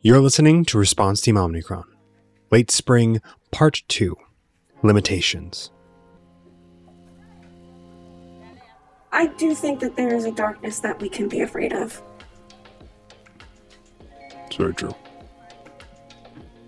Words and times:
You're 0.00 0.20
listening 0.20 0.64
to 0.66 0.78
Response 0.78 1.20
Team 1.20 1.36
Omnicron. 1.36 1.84
Late 2.50 2.70
Spring, 2.70 3.20
Part 3.50 3.82
2 3.88 4.16
Limitations. 4.82 5.70
I 9.12 9.28
do 9.28 9.54
think 9.54 9.80
that 9.80 9.96
there 9.96 10.14
is 10.14 10.24
a 10.24 10.32
darkness 10.32 10.80
that 10.80 11.00
we 11.00 11.08
can 11.08 11.28
be 11.28 11.40
afraid 11.40 11.72
of. 11.72 12.02
It's 14.46 14.56
very 14.56 14.74
true. 14.74 14.94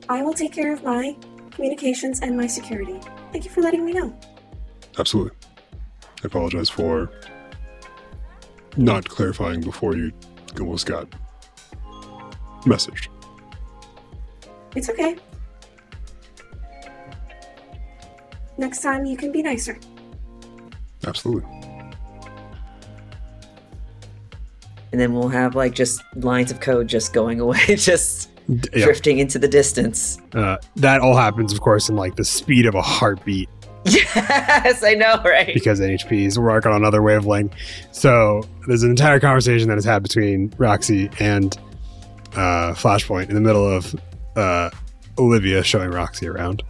I 0.08 0.22
will 0.22 0.32
take 0.32 0.52
care 0.52 0.72
of 0.72 0.84
my 0.84 1.16
communications 1.50 2.20
and 2.20 2.36
my 2.36 2.46
security. 2.46 3.00
Thank 3.32 3.44
you 3.44 3.50
for 3.50 3.62
letting 3.62 3.84
me 3.84 3.92
know. 3.92 4.16
Absolutely. 4.98 5.36
I 6.22 6.26
apologize 6.26 6.70
for 6.70 7.10
not 8.76 9.08
clarifying 9.08 9.60
before 9.60 9.96
you 9.96 10.12
almost 10.58 10.86
got 10.86 11.08
messaged. 12.66 13.08
It's 14.74 14.90
okay. 14.90 15.16
Next 18.58 18.82
time 18.82 19.04
you 19.04 19.16
can 19.16 19.32
be 19.32 19.42
nicer. 19.42 19.78
Absolutely. 21.06 21.48
And 24.92 25.00
then 25.00 25.12
we'll 25.12 25.28
have 25.28 25.54
like 25.54 25.74
just 25.74 26.02
lines 26.16 26.50
of 26.50 26.60
code 26.60 26.88
just 26.88 27.12
going 27.12 27.40
away, 27.40 27.58
just 27.76 28.30
D- 28.48 28.68
yeah. 28.74 28.84
drifting 28.84 29.18
into 29.18 29.38
the 29.38 29.48
distance. 29.48 30.18
Uh, 30.32 30.56
that 30.76 31.00
all 31.00 31.16
happens, 31.16 31.52
of 31.52 31.60
course, 31.60 31.88
in 31.88 31.96
like 31.96 32.16
the 32.16 32.24
speed 32.24 32.66
of 32.66 32.74
a 32.74 32.82
heartbeat 32.82 33.48
Yes, 33.86 34.82
I 34.82 34.94
know, 34.94 35.20
right? 35.24 35.52
because 35.54 35.78
NHP 35.80 36.26
is 36.26 36.38
working 36.38 36.72
on 36.72 36.78
another 36.78 37.02
wavelength. 37.02 37.54
So 37.92 38.42
there's 38.66 38.82
an 38.82 38.90
entire 38.90 39.20
conversation 39.20 39.68
that 39.68 39.76
has 39.76 39.84
had 39.84 40.02
between 40.02 40.52
Roxy 40.58 41.08
and 41.20 41.56
uh, 42.36 42.72
Flashpoint 42.74 43.28
in 43.28 43.34
the 43.34 43.40
middle 43.40 43.66
of 43.66 43.94
uh, 44.36 44.70
Olivia 45.18 45.62
showing 45.62 45.90
Roxy 45.90 46.28
around. 46.28 46.62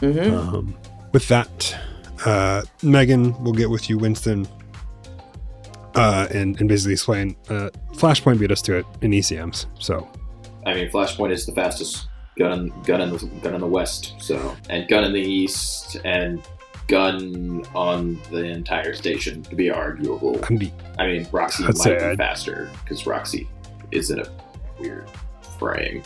hmm 0.00 0.18
Um, 0.34 0.76
with 1.12 1.26
that, 1.28 1.76
uh, 2.24 2.62
Megan 2.82 3.42
will 3.42 3.52
get 3.52 3.68
with 3.70 3.88
you, 3.90 3.98
Winston, 3.98 4.46
uh, 5.94 6.28
and, 6.32 6.58
and 6.60 6.68
basically 6.68 6.92
explain. 6.92 7.36
Uh, 7.48 7.70
Flashpoint 7.94 8.38
beat 8.38 8.52
us 8.52 8.62
to 8.62 8.76
it 8.76 8.86
in 9.02 9.10
ECMs, 9.12 9.66
so 9.78 10.08
I 10.66 10.74
mean, 10.74 10.90
Flashpoint 10.90 11.32
is 11.32 11.46
the 11.46 11.52
fastest 11.52 12.06
gun 12.38 12.72
gun 12.84 13.00
in 13.00 13.10
the 13.10 13.18
gun 13.42 13.54
in 13.54 13.60
the 13.60 13.66
west. 13.66 14.14
So 14.20 14.54
and 14.70 14.86
gun 14.88 15.04
in 15.04 15.12
the 15.12 15.20
east 15.20 15.96
and 16.04 16.40
gun 16.86 17.64
on 17.74 18.18
the 18.30 18.44
entire 18.44 18.94
station 18.94 19.42
to 19.44 19.56
be 19.56 19.70
arguable. 19.70 20.38
I'm 20.48 20.58
the 20.58 20.70
I 20.98 21.06
mean, 21.06 21.26
Roxy 21.32 21.64
I'd 21.64 21.76
might 21.78 21.98
be 21.98 22.04
I'd- 22.04 22.16
faster 22.16 22.70
because 22.84 23.06
Roxy 23.06 23.48
is 23.90 24.10
in 24.10 24.20
a 24.20 24.24
weird 24.78 25.08
frame. 25.58 26.02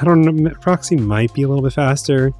I 0.00 0.04
don't 0.04 0.22
know. 0.22 0.50
Proxy 0.60 0.96
might 0.96 1.32
be 1.34 1.42
a 1.42 1.48
little 1.48 1.62
bit 1.62 1.72
faster. 1.72 2.32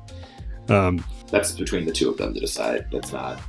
Um, 0.69 1.05
That's 1.29 1.53
between 1.53 1.85
the 1.85 1.93
two 1.93 2.09
of 2.11 2.17
them 2.17 2.33
to 2.35 2.41
decide. 2.41 2.87
That's 2.91 3.13
not. 3.13 3.41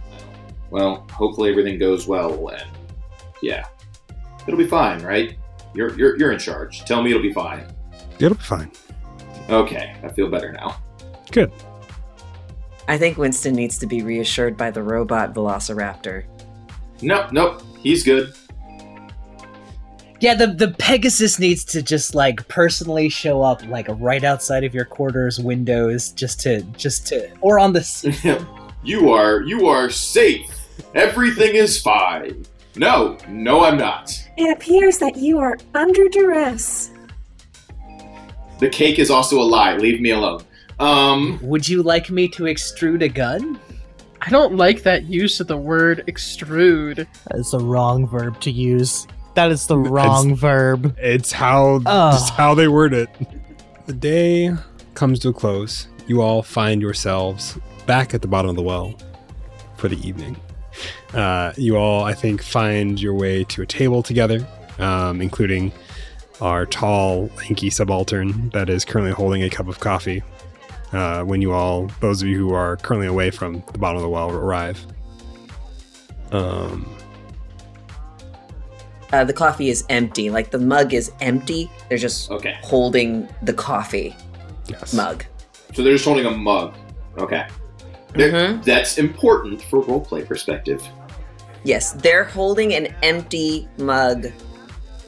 Well, 0.71 1.07
hopefully 1.11 1.51
everything 1.51 1.77
goes 1.77 2.07
well, 2.07 2.47
and 2.49 2.67
yeah, 3.41 3.65
it'll 4.47 4.57
be 4.57 4.67
fine, 4.67 5.01
right? 5.03 5.37
You're 5.73 5.95
you're 5.97 6.17
you're 6.17 6.31
in 6.31 6.39
charge. 6.39 6.83
Tell 6.85 7.01
me 7.03 7.11
it'll 7.11 7.21
be 7.21 7.33
fine. 7.33 7.65
it'll 8.19 8.35
be 8.35 8.43
fine. 8.43 8.71
Okay, 9.49 9.95
I 10.03 10.07
feel 10.09 10.29
better 10.29 10.51
now. 10.51 10.81
Good. 11.31 11.51
I 12.87 12.97
think 12.97 13.17
Winston 13.17 13.53
needs 13.53 13.77
to 13.79 13.87
be 13.87 14.01
reassured 14.01 14.57
by 14.57 14.71
the 14.71 14.83
robot 14.83 15.33
Velociraptor. 15.33 16.25
Nope, 17.01 17.31
nope, 17.31 17.61
he's 17.79 18.03
good. 18.03 18.33
Yeah, 20.23 20.35
the 20.35 20.47
the 20.47 20.69
Pegasus 20.79 21.37
needs 21.37 21.65
to 21.65 21.81
just 21.81 22.15
like 22.15 22.47
personally 22.47 23.09
show 23.09 23.41
up 23.41 23.61
like 23.67 23.87
right 23.89 24.23
outside 24.23 24.63
of 24.63 24.73
your 24.73 24.85
quarters 24.85 25.37
windows 25.37 26.13
just 26.13 26.39
to 26.43 26.61
just 26.77 27.05
to 27.07 27.29
or 27.41 27.59
on 27.59 27.73
the 27.73 27.81
s- 27.81 28.05
you 28.85 29.11
are 29.11 29.41
you 29.41 29.67
are 29.67 29.89
safe. 29.89 30.49
Everything 30.95 31.55
is 31.55 31.81
fine. 31.81 32.45
No, 32.77 33.17
no, 33.27 33.65
I'm 33.65 33.77
not. 33.77 34.17
It 34.37 34.49
appears 34.55 34.97
that 34.99 35.17
you 35.17 35.39
are 35.39 35.57
under 35.75 36.07
duress. 36.07 36.91
The 38.59 38.69
cake 38.69 38.99
is 38.99 39.09
also 39.09 39.41
a 39.41 39.43
lie. 39.43 39.75
Leave 39.75 39.99
me 39.99 40.11
alone. 40.11 40.45
Um, 40.79 41.37
Would 41.41 41.67
you 41.67 41.83
like 41.83 42.09
me 42.09 42.29
to 42.29 42.43
extrude 42.43 43.03
a 43.03 43.09
gun? 43.09 43.59
I 44.21 44.29
don't 44.29 44.55
like 44.55 44.83
that 44.83 45.03
use 45.03 45.41
of 45.41 45.47
the 45.47 45.57
word 45.57 46.05
extrude. 46.07 46.95
That 46.95 47.39
is 47.39 47.51
the 47.51 47.59
wrong 47.59 48.07
verb 48.07 48.39
to 48.39 48.51
use. 48.51 49.05
That 49.35 49.51
is 49.51 49.67
the 49.67 49.77
wrong 49.77 50.35
verb. 50.35 50.95
It's 50.99 51.31
how 51.31 51.81
Ugh. 51.85 52.13
just 52.13 52.33
how 52.33 52.53
they 52.53 52.67
word 52.67 52.93
it. 52.93 53.09
The 53.87 53.93
day 53.93 54.51
comes 54.93 55.19
to 55.19 55.29
a 55.29 55.33
close. 55.33 55.87
You 56.07 56.21
all 56.21 56.43
find 56.43 56.81
yourselves 56.81 57.57
back 57.85 58.13
at 58.13 58.21
the 58.21 58.27
bottom 58.27 58.49
of 58.49 58.55
the 58.55 58.61
well 58.61 58.93
for 59.77 59.87
the 59.87 60.07
evening. 60.07 60.37
Uh, 61.13 61.53
you 61.57 61.77
all, 61.77 62.03
I 62.03 62.13
think, 62.13 62.41
find 62.43 62.99
your 62.99 63.13
way 63.13 63.43
to 63.45 63.61
a 63.61 63.65
table 63.65 64.03
together, 64.03 64.47
um, 64.79 65.21
including 65.21 65.71
our 66.41 66.65
tall, 66.65 67.29
lanky 67.37 67.69
subaltern 67.69 68.49
that 68.49 68.69
is 68.69 68.85
currently 68.85 69.13
holding 69.13 69.43
a 69.43 69.49
cup 69.49 69.67
of 69.67 69.79
coffee. 69.79 70.23
Uh, 70.91 71.23
when 71.23 71.41
you 71.41 71.51
all, 71.51 71.87
those 72.01 72.21
of 72.21 72.27
you 72.27 72.37
who 72.37 72.53
are 72.53 72.77
currently 72.77 73.07
away 73.07 73.31
from 73.31 73.63
the 73.71 73.79
bottom 73.79 73.97
of 73.97 74.03
the 74.03 74.09
well, 74.09 74.29
arrive. 74.29 74.85
Um, 76.31 76.87
Uh, 79.13 79.23
the 79.23 79.31
coffee 79.31 79.69
is 79.69 79.85
empty. 79.89 80.31
Like 80.31 80.49
the 80.49 80.57
mug 80.57 80.93
is 80.93 81.11
empty. 81.21 81.69
They're 81.87 81.99
just 81.99 82.31
okay. 82.31 82.57
holding 82.63 83.29
the 83.43 83.53
coffee 83.53 84.15
yes. 84.67 84.91
mug. 84.93 85.23
So 85.73 85.83
they're 85.83 85.93
just 85.93 86.03
holding 86.03 86.25
a 86.25 86.31
mug. 86.31 86.73
Okay. 87.19 87.45
They're- 88.15 88.31
Mhm. 88.31 88.63
That's 88.63 88.97
important 88.97 89.61
for 89.61 89.83
roleplay 89.83 90.27
perspective. 90.27 90.81
Yes, 91.63 91.91
they're 91.93 92.23
holding 92.23 92.73
an 92.73 92.87
empty 93.03 93.67
mug. 93.77 94.31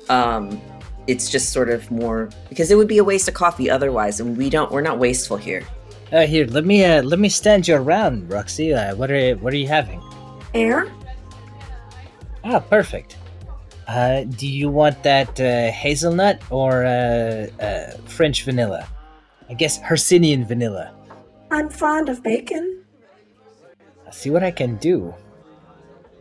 Um, 0.08 0.62
it's 1.08 1.30
just 1.30 1.52
sort 1.52 1.70
of 1.70 1.90
more 1.90 2.30
because 2.50 2.70
it 2.72 2.76
would 2.76 2.88
be 2.88 3.00
a 3.00 3.04
waste 3.04 3.28
of 3.28 3.34
coffee 3.34 3.70
otherwise, 3.70 4.20
and 4.20 4.38
we 4.38 4.50
don't. 4.52 4.72
We're 4.72 4.82
not 4.82 5.00
wasteful 5.00 5.38
here. 5.38 5.64
Uh, 6.12 6.28
here, 6.28 6.46
let 6.46 6.64
me 6.66 6.86
uh, 6.86 7.02
let 7.02 7.18
me 7.20 7.30
stand 7.30 7.68
you 7.68 7.76
around, 7.76 8.32
Roxy. 8.32 8.72
Uh, 8.74 8.96
what 8.96 9.10
are 9.12 9.34
what 9.38 9.52
are 9.52 9.58
you 9.58 9.68
having? 9.68 10.02
Air? 10.54 10.92
Ah, 12.44 12.60
perfect. 12.60 13.18
Uh, 13.88 14.24
do 14.24 14.48
you 14.48 14.70
want 14.70 15.04
that 15.04 15.40
uh, 15.40 15.72
hazelnut 15.72 16.42
or 16.50 16.86
uh, 16.86 17.48
uh, 17.62 17.92
French 18.06 18.44
vanilla? 18.44 18.88
I 19.50 19.54
guess 19.54 19.80
Hercynian 19.80 20.48
vanilla. 20.48 20.92
I'm 21.52 21.70
fond 21.70 22.10
of 22.10 22.24
bacon. 22.24 22.82
I'll 24.06 24.12
see 24.12 24.32
what 24.32 24.44
I 24.44 24.52
can 24.52 24.78
do. 24.78 25.14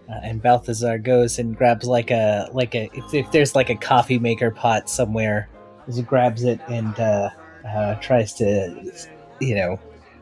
Uh, 0.08 0.20
and 0.22 0.42
Balthazar 0.42 0.98
goes 0.98 1.38
and 1.38 1.56
grabs 1.56 1.86
like 1.86 2.10
a 2.10 2.50
like 2.52 2.74
a 2.74 2.90
if, 2.92 3.14
if 3.14 3.32
there's 3.32 3.54
like 3.54 3.70
a 3.70 3.74
coffee 3.74 4.18
maker 4.18 4.50
pot 4.50 4.90
somewhere, 4.90 5.48
he 5.90 6.02
grabs 6.02 6.44
it 6.44 6.60
and 6.68 6.98
uh, 7.00 7.30
uh, 7.66 7.94
tries 7.96 8.34
to 8.34 8.92
you 9.40 9.54
know 9.54 9.80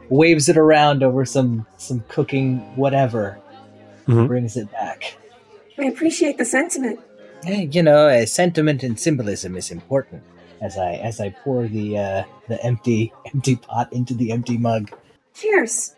waves 0.09 0.49
it 0.49 0.57
around 0.57 1.03
over 1.03 1.25
some 1.25 1.67
some 1.79 2.05
cooking 2.09 2.59
whatever, 2.77 3.41
Mhm. 4.07 4.29
brings 4.29 4.57
it 4.57 4.71
back. 4.71 5.17
I 5.77 5.85
appreciate 5.87 6.39
the 6.39 6.45
sentiment. 6.45 7.01
Eh, 7.47 7.69
you 7.71 7.83
know, 7.83 8.09
uh, 8.09 8.27
sentiment 8.27 8.83
and 8.83 8.99
symbolism 8.99 9.57
is 9.57 9.71
important. 9.71 10.23
As 10.61 10.79
I 10.79 10.93
as 10.95 11.21
I 11.21 11.31
pour 11.31 11.67
the 11.67 11.99
uh, 11.99 12.25
the 12.49 12.65
empty 12.65 13.13
empty 13.35 13.57
pot 13.57 13.93
into 13.93 14.15
the 14.15 14.31
empty 14.31 14.57
mug, 14.57 14.91
Cheers. 15.35 15.95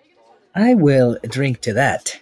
I 0.54 0.74
will 0.74 1.18
drink 1.24 1.60
to 1.62 1.72
that. 1.74 2.18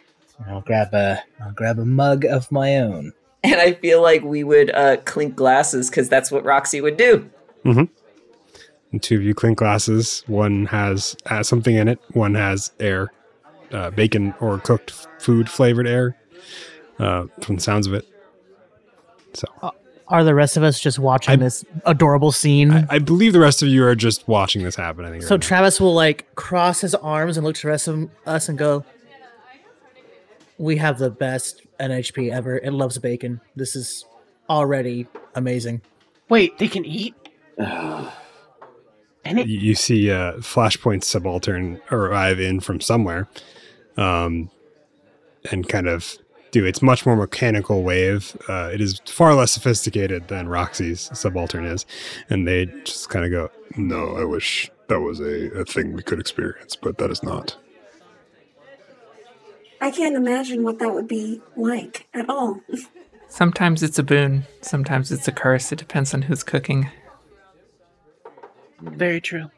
I'll 0.46 0.62
grab 0.62 0.94
a 0.94 1.22
I'll 1.40 1.52
grab 1.52 1.78
a 1.78 1.84
mug 1.84 2.24
of 2.24 2.50
my 2.50 2.76
own. 2.76 3.12
And 3.44 3.60
I 3.60 3.72
feel 3.72 4.00
like 4.00 4.22
we 4.22 4.44
would 4.44 4.70
uh, 4.72 4.98
clink 4.98 5.34
glasses 5.34 5.90
because 5.90 6.08
that's 6.08 6.30
what 6.30 6.44
Roxy 6.44 6.80
would 6.80 6.96
do. 6.96 7.28
Mm-hmm. 7.64 7.84
And 8.92 9.02
two 9.02 9.16
of 9.16 9.22
you 9.24 9.34
clink 9.34 9.58
glasses. 9.58 10.22
One 10.28 10.66
has, 10.66 11.16
has 11.26 11.48
something 11.48 11.74
in 11.74 11.88
it. 11.88 11.98
One 12.12 12.36
has 12.36 12.70
air, 12.78 13.10
uh, 13.72 13.90
bacon 13.90 14.34
or 14.38 14.58
cooked 14.58 14.92
food 15.18 15.48
flavored 15.48 15.88
air. 15.88 16.16
Uh, 17.00 17.26
from 17.40 17.56
the 17.56 17.62
sounds 17.62 17.88
of 17.88 17.94
it. 17.94 18.06
So 19.34 19.72
Are 20.08 20.24
the 20.24 20.34
rest 20.34 20.56
of 20.56 20.62
us 20.62 20.78
just 20.80 20.98
watching 20.98 21.32
I- 21.32 21.36
this 21.36 21.64
adorable 21.86 22.32
scene? 22.32 22.70
I, 22.72 22.86
I 22.90 22.98
believe 22.98 23.32
the 23.32 23.40
rest 23.40 23.62
of 23.62 23.68
you 23.68 23.84
are 23.84 23.94
just 23.94 24.26
watching 24.28 24.62
this 24.62 24.76
happen. 24.76 25.04
I 25.04 25.10
think. 25.10 25.22
so 25.22 25.30
right 25.34 25.40
now. 25.40 25.46
Travis 25.46 25.80
will 25.80 25.94
like 25.94 26.32
cross 26.34 26.80
his 26.80 26.94
arms 26.94 27.36
and 27.36 27.46
look 27.46 27.56
to 27.56 27.62
the 27.62 27.68
rest 27.68 27.88
of 27.88 28.10
us 28.26 28.48
and 28.48 28.58
go, 28.58 28.84
"We 30.58 30.76
have 30.76 30.98
the 30.98 31.10
best 31.10 31.62
NHP 31.80 32.30
ever. 32.30 32.58
It 32.58 32.72
loves 32.72 32.98
bacon. 32.98 33.40
This 33.56 33.74
is 33.74 34.04
already 34.50 35.06
amazing." 35.34 35.80
Wait, 36.28 36.56
they 36.58 36.68
can 36.68 36.84
eat? 36.84 37.14
And 37.58 38.08
it, 39.38 39.46
you, 39.46 39.58
you 39.58 39.74
see 39.74 40.10
uh, 40.10 40.34
Flashpoint 40.34 41.04
subaltern 41.04 41.80
arrive 41.90 42.40
in 42.40 42.60
from 42.60 42.80
somewhere, 42.80 43.28
um, 43.96 44.50
and 45.50 45.68
kind 45.68 45.88
of 45.88 46.16
do. 46.52 46.64
It's 46.64 46.80
much 46.80 47.04
more 47.04 47.16
mechanical 47.16 47.82
wave. 47.82 48.36
Uh, 48.48 48.70
it 48.72 48.80
is 48.80 49.00
far 49.06 49.34
less 49.34 49.50
sophisticated 49.50 50.28
than 50.28 50.48
Roxy's 50.48 51.10
subaltern 51.12 51.64
is, 51.64 51.84
and 52.30 52.46
they 52.46 52.66
just 52.84 53.10
kind 53.10 53.24
of 53.24 53.30
go, 53.32 53.50
No, 53.76 54.16
I 54.16 54.24
wish 54.24 54.70
that 54.86 55.00
was 55.00 55.18
a, 55.18 55.50
a 55.58 55.64
thing 55.64 55.94
we 55.94 56.02
could 56.02 56.20
experience, 56.20 56.76
but 56.76 56.98
that 56.98 57.10
is 57.10 57.22
not. 57.22 57.56
I 59.80 59.90
can't 59.90 60.14
imagine 60.14 60.62
what 60.62 60.78
that 60.78 60.94
would 60.94 61.08
be 61.08 61.42
like 61.56 62.06
at 62.14 62.30
all. 62.30 62.60
Sometimes 63.28 63.82
it's 63.82 63.98
a 63.98 64.04
boon, 64.04 64.44
sometimes 64.60 65.10
it's 65.10 65.26
a 65.26 65.32
curse. 65.32 65.72
It 65.72 65.78
depends 65.78 66.14
on 66.14 66.22
who's 66.22 66.44
cooking. 66.44 66.90
Very 68.80 69.20
true. 69.20 69.50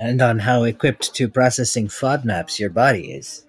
And 0.00 0.22
on 0.22 0.38
how 0.38 0.62
equipped 0.62 1.14
to 1.16 1.28
processing 1.28 1.88
FODMAPs 1.88 2.58
your 2.58 2.70
body 2.70 3.12
is. 3.12 3.44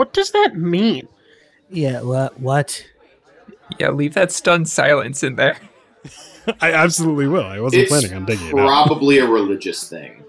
What 0.00 0.14
does 0.14 0.30
that 0.30 0.56
mean? 0.56 1.08
Yeah. 1.68 2.00
What? 2.00 2.40
What? 2.40 2.86
Yeah, 3.78 3.90
leave 3.90 4.14
that 4.14 4.32
stunned 4.32 4.66
silence 4.66 5.22
in 5.22 5.36
there. 5.36 5.58
I 6.62 6.72
absolutely 6.72 7.28
will. 7.28 7.44
I 7.44 7.60
wasn't 7.60 7.82
It's 7.82 7.90
planning 7.90 8.14
on 8.14 8.24
taking 8.24 8.46
it 8.46 8.54
out. 8.58 8.66
probably 8.86 9.18
a 9.18 9.26
religious 9.26 9.86
thing. 9.90 10.24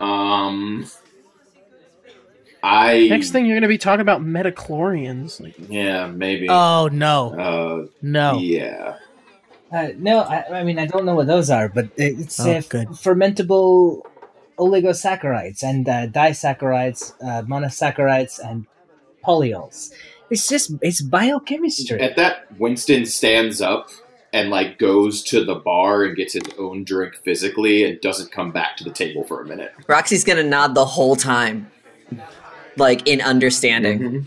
Um, 0.00 0.86
I 2.62 3.06
Next 3.08 3.30
thing 3.30 3.46
you're 3.46 3.54
gonna 3.56 3.68
be 3.68 3.78
talking 3.78 4.00
about 4.00 4.20
midi-chlorians. 4.24 5.40
Like, 5.40 5.54
yeah, 5.68 6.08
maybe. 6.08 6.48
Oh 6.50 6.88
no, 6.90 7.34
uh, 7.38 7.86
no. 8.02 8.38
yeah. 8.38 8.96
Uh, 9.70 9.88
no, 9.96 10.22
I, 10.22 10.58
I 10.60 10.64
mean 10.64 10.80
I 10.80 10.86
don't 10.86 11.04
know 11.04 11.14
what 11.14 11.28
those 11.28 11.50
are, 11.50 11.68
but 11.68 11.88
it's 11.96 12.40
Oh, 12.40 12.50
uh, 12.50 12.62
good. 12.68 12.88
fermentable 12.88 14.02
oligosaccharides 14.58 15.62
and 15.62 15.88
uh, 15.88 16.08
disaccharides, 16.08 17.12
uh, 17.22 17.42
monosaccharides, 17.42 18.40
and 18.44 18.66
polyols. 19.26 19.92
It's 20.30 20.48
just 20.48 20.72
it's 20.82 21.02
biochemistry. 21.02 22.00
At 22.00 22.16
that, 22.16 22.46
Winston 22.58 23.06
stands 23.06 23.60
up 23.60 23.90
and 24.32 24.50
like 24.50 24.78
goes 24.78 25.22
to 25.24 25.44
the 25.44 25.54
bar 25.54 26.04
and 26.04 26.16
gets 26.16 26.32
his 26.32 26.42
own 26.58 26.84
drink 26.84 27.14
physically 27.24 27.84
and 27.84 28.00
doesn't 28.00 28.32
come 28.32 28.50
back 28.50 28.76
to 28.78 28.84
the 28.84 28.90
table 28.90 29.24
for 29.24 29.40
a 29.40 29.46
minute. 29.46 29.72
Roxy's 29.86 30.24
gonna 30.24 30.42
nod 30.42 30.74
the 30.74 30.84
whole 30.84 31.14
time, 31.14 31.70
like 32.76 33.06
in 33.06 33.20
understanding. 33.20 34.00
Mhm. 34.00 34.26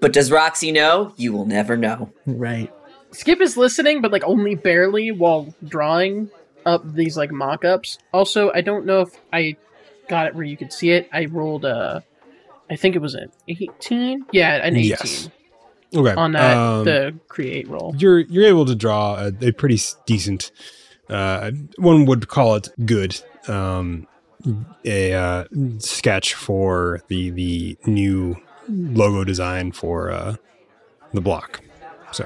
But 0.00 0.12
does 0.12 0.30
Roxy 0.30 0.72
know? 0.72 1.12
You 1.16 1.32
will 1.32 1.46
never 1.46 1.76
know. 1.76 2.10
Right. 2.26 2.72
Skip 3.12 3.40
is 3.40 3.56
listening, 3.56 4.00
but 4.00 4.12
like 4.12 4.24
only 4.24 4.54
barely 4.54 5.10
while 5.10 5.52
drawing 5.66 6.30
up 6.64 6.82
these 6.94 7.16
like 7.16 7.30
mock-ups. 7.32 7.98
Also, 8.12 8.50
I 8.52 8.60
don't 8.60 8.86
know 8.86 9.00
if 9.00 9.10
I 9.32 9.56
got 10.08 10.26
it 10.26 10.34
where 10.34 10.44
you 10.44 10.56
could 10.56 10.72
see 10.72 10.90
it. 10.90 11.08
I 11.12 11.26
rolled 11.26 11.64
a, 11.64 12.02
I 12.70 12.76
think 12.76 12.94
it 12.96 13.00
was 13.00 13.14
an 13.14 13.30
eighteen. 13.48 14.24
Yeah, 14.32 14.64
an 14.64 14.76
eighteen 14.76 14.90
Yes. 14.90 15.28
Okay. 15.94 16.14
on 16.14 16.32
that 16.32 16.56
um, 16.56 16.84
the 16.84 17.12
create 17.26 17.66
roll. 17.68 17.94
you're 17.98 18.20
you're 18.20 18.44
able 18.46 18.64
to 18.64 18.76
draw 18.76 19.16
a, 19.16 19.32
a 19.48 19.50
pretty 19.52 19.78
decent 20.06 20.52
uh, 21.08 21.50
one 21.78 22.06
would 22.06 22.28
call 22.28 22.54
it 22.54 22.68
good 22.86 23.20
um, 23.48 24.06
a 24.84 25.12
uh, 25.12 25.44
sketch 25.78 26.34
for 26.34 27.02
the 27.08 27.30
the 27.30 27.76
new 27.86 28.36
logo 28.68 29.24
design 29.24 29.72
for 29.72 30.12
uh, 30.12 30.36
the 31.12 31.20
block 31.20 31.60
so 32.12 32.24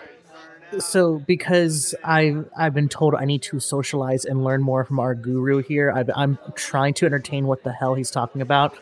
So 0.78 1.20
because 1.20 1.94
I've 2.04 2.46
I've 2.58 2.74
been 2.74 2.90
told 2.90 3.14
I 3.14 3.24
need 3.24 3.40
to 3.44 3.60
socialize 3.60 4.26
and 4.26 4.44
learn 4.44 4.60
more 4.60 4.84
from 4.84 5.00
our 5.00 5.14
guru 5.14 5.62
here, 5.62 5.90
I've, 5.90 6.10
I'm 6.14 6.38
trying 6.54 6.92
to 6.94 7.06
entertain 7.06 7.46
what 7.46 7.62
the 7.64 7.72
hell 7.72 7.94
he's 7.94 8.10
talking 8.10 8.42
about, 8.42 8.76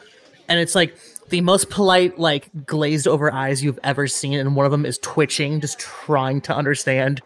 and 0.49 0.59
it's 0.59 0.75
like 0.75 0.97
the 1.33 1.41
most 1.41 1.71
polite, 1.71 2.19
like 2.19 2.51
glazed 2.67 3.09
over 3.09 3.33
eyes 3.33 3.65
you've 3.65 3.79
ever 3.83 4.07
seen, 4.07 4.39
and 4.39 4.55
one 4.55 4.67
of 4.67 4.71
them 4.71 4.85
is 4.87 4.99
twitching, 4.99 5.61
just 5.61 5.79
trying 5.79 6.43
to 6.43 6.55
understand, 6.55 7.23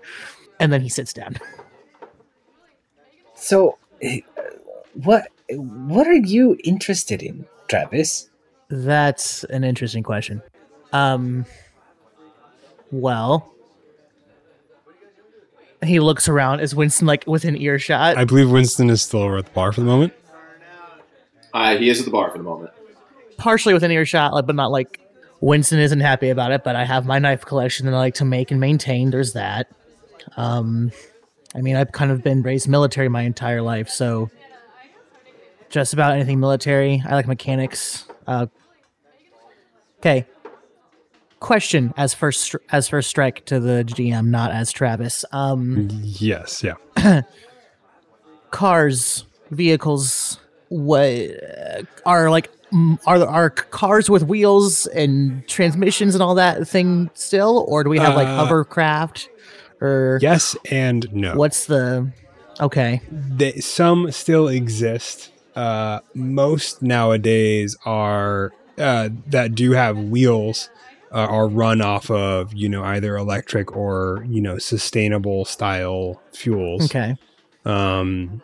and 0.61 0.73
then 0.73 0.81
he 0.81 0.89
sits 0.89 1.13
down. 1.13 1.37
so, 3.35 3.77
uh, 4.03 4.09
what 4.95 5.27
what 5.51 6.07
are 6.07 6.15
you 6.15 6.57
interested 6.65 7.21
in, 7.23 7.47
Travis? 7.69 8.31
That's 8.69 9.45
an 9.45 9.65
interesting 9.65 10.03
question. 10.05 10.41
Um, 10.93 11.45
well, 12.93 13.53
he 15.85 15.99
looks 16.01 16.29
around. 16.29 16.61
Is 16.61 16.75
Winston 16.77 17.07
like 17.09 17.25
within 17.27 17.57
earshot? 17.57 18.17
i 18.17 18.25
believe 18.25 18.51
winston 18.51 18.89
is 18.89 19.03
still 19.03 19.21
over 19.21 19.37
at 19.39 19.47
the 19.47 19.51
bar 19.51 19.73
for 19.73 19.81
the 19.81 19.87
moment 19.87 20.13
Uh, 21.53 21.77
he 21.77 21.89
is 21.89 21.99
at 21.99 22.05
the 22.05 22.11
bar 22.11 22.31
for 22.31 22.39
the 22.39 22.45
moment. 22.45 22.71
Partially 23.37 23.75
within 23.75 23.91
earshot, 23.91 24.33
like, 24.33 24.47
but 24.47 24.57
not 24.57 24.71
like 24.71 25.01
Winston 25.41 25.79
isn't 25.79 26.01
happy 26.01 26.31
about 26.31 26.53
it. 26.53 26.65
But 26.65 26.77
I 26.77 26.85
have 26.85 27.07
my 27.07 27.19
knife 27.19 27.45
collection 27.45 27.87
that 27.87 27.95
I 27.95 27.99
like 27.99 28.15
to 28.15 28.25
make 28.25 28.51
and 28.51 28.61
maintain. 28.61 29.11
There's 29.11 29.33
that. 29.35 29.69
Um, 30.37 30.91
I 31.55 31.61
mean, 31.61 31.77
I've 31.77 31.93
kind 31.93 32.11
of 32.11 32.23
been 32.23 32.43
raised 32.43 32.69
military 32.69 33.09
my 33.09 33.23
entire 33.23 33.63
life, 33.63 33.89
so 33.89 34.31
just 35.71 35.93
about 35.93 36.13
anything 36.13 36.41
military. 36.41 37.03
I 37.07 37.15
like 37.15 37.27
mechanics. 37.27 38.07
Uh, 38.27 38.47
okay. 40.01 40.27
Question 41.41 41.93
as 41.97 42.15
first 42.15 42.55
as 42.71 42.89
first 42.89 43.11
strike 43.11 43.45
to 43.47 43.61
the 43.61 43.85
GM, 43.85 44.29
not 44.29 44.51
as 44.53 44.73
Travis. 44.73 45.25
Um, 45.33 45.89
yes 46.03 46.65
yeah 46.65 46.75
cars, 48.51 49.27
vehicles, 49.51 50.41
what 50.69 51.13
are 52.07 52.31
like 52.31 52.51
are 53.07 53.25
are 53.27 53.51
cars 53.51 54.11
with 54.11 54.25
wheels 54.25 54.87
and 54.87 55.47
transmissions 55.49 56.15
and 56.15 56.23
all 56.23 56.35
that 56.35 56.67
thing 56.67 57.11
still, 57.15 57.65
or 57.69 57.85
do 57.85 57.91
we 57.91 57.99
have 57.99 58.15
like 58.15 58.29
Uh, 58.29 58.37
hovercraft, 58.37 59.29
or 59.81 60.19
yes 60.23 60.57
and 60.71 61.07
no 61.13 61.35
what's 61.35 61.67
the? 61.67 62.11
Okay, 62.61 63.01
they, 63.11 63.53
some 63.61 64.11
still 64.11 64.49
exist. 64.49 65.31
Uh, 65.55 66.01
most 66.15 66.83
nowadays 66.83 67.77
are 67.85 68.53
uh, 68.79 69.09
that 69.27 69.55
do 69.55 69.73
have 69.73 69.97
wheels 69.99 70.69
uh, 71.13 71.19
are 71.19 71.49
run 71.49 71.81
off 71.81 72.11
of 72.11 72.53
you 72.55 72.69
know 72.69 72.83
either 72.83 73.17
electric 73.17 73.77
or 73.77 74.25
you 74.29 74.41
know 74.41 74.59
sustainable 74.59 75.45
style 75.45 76.21
fuels. 76.33 76.87
okay, 76.87 77.15
Um, 77.65 78.43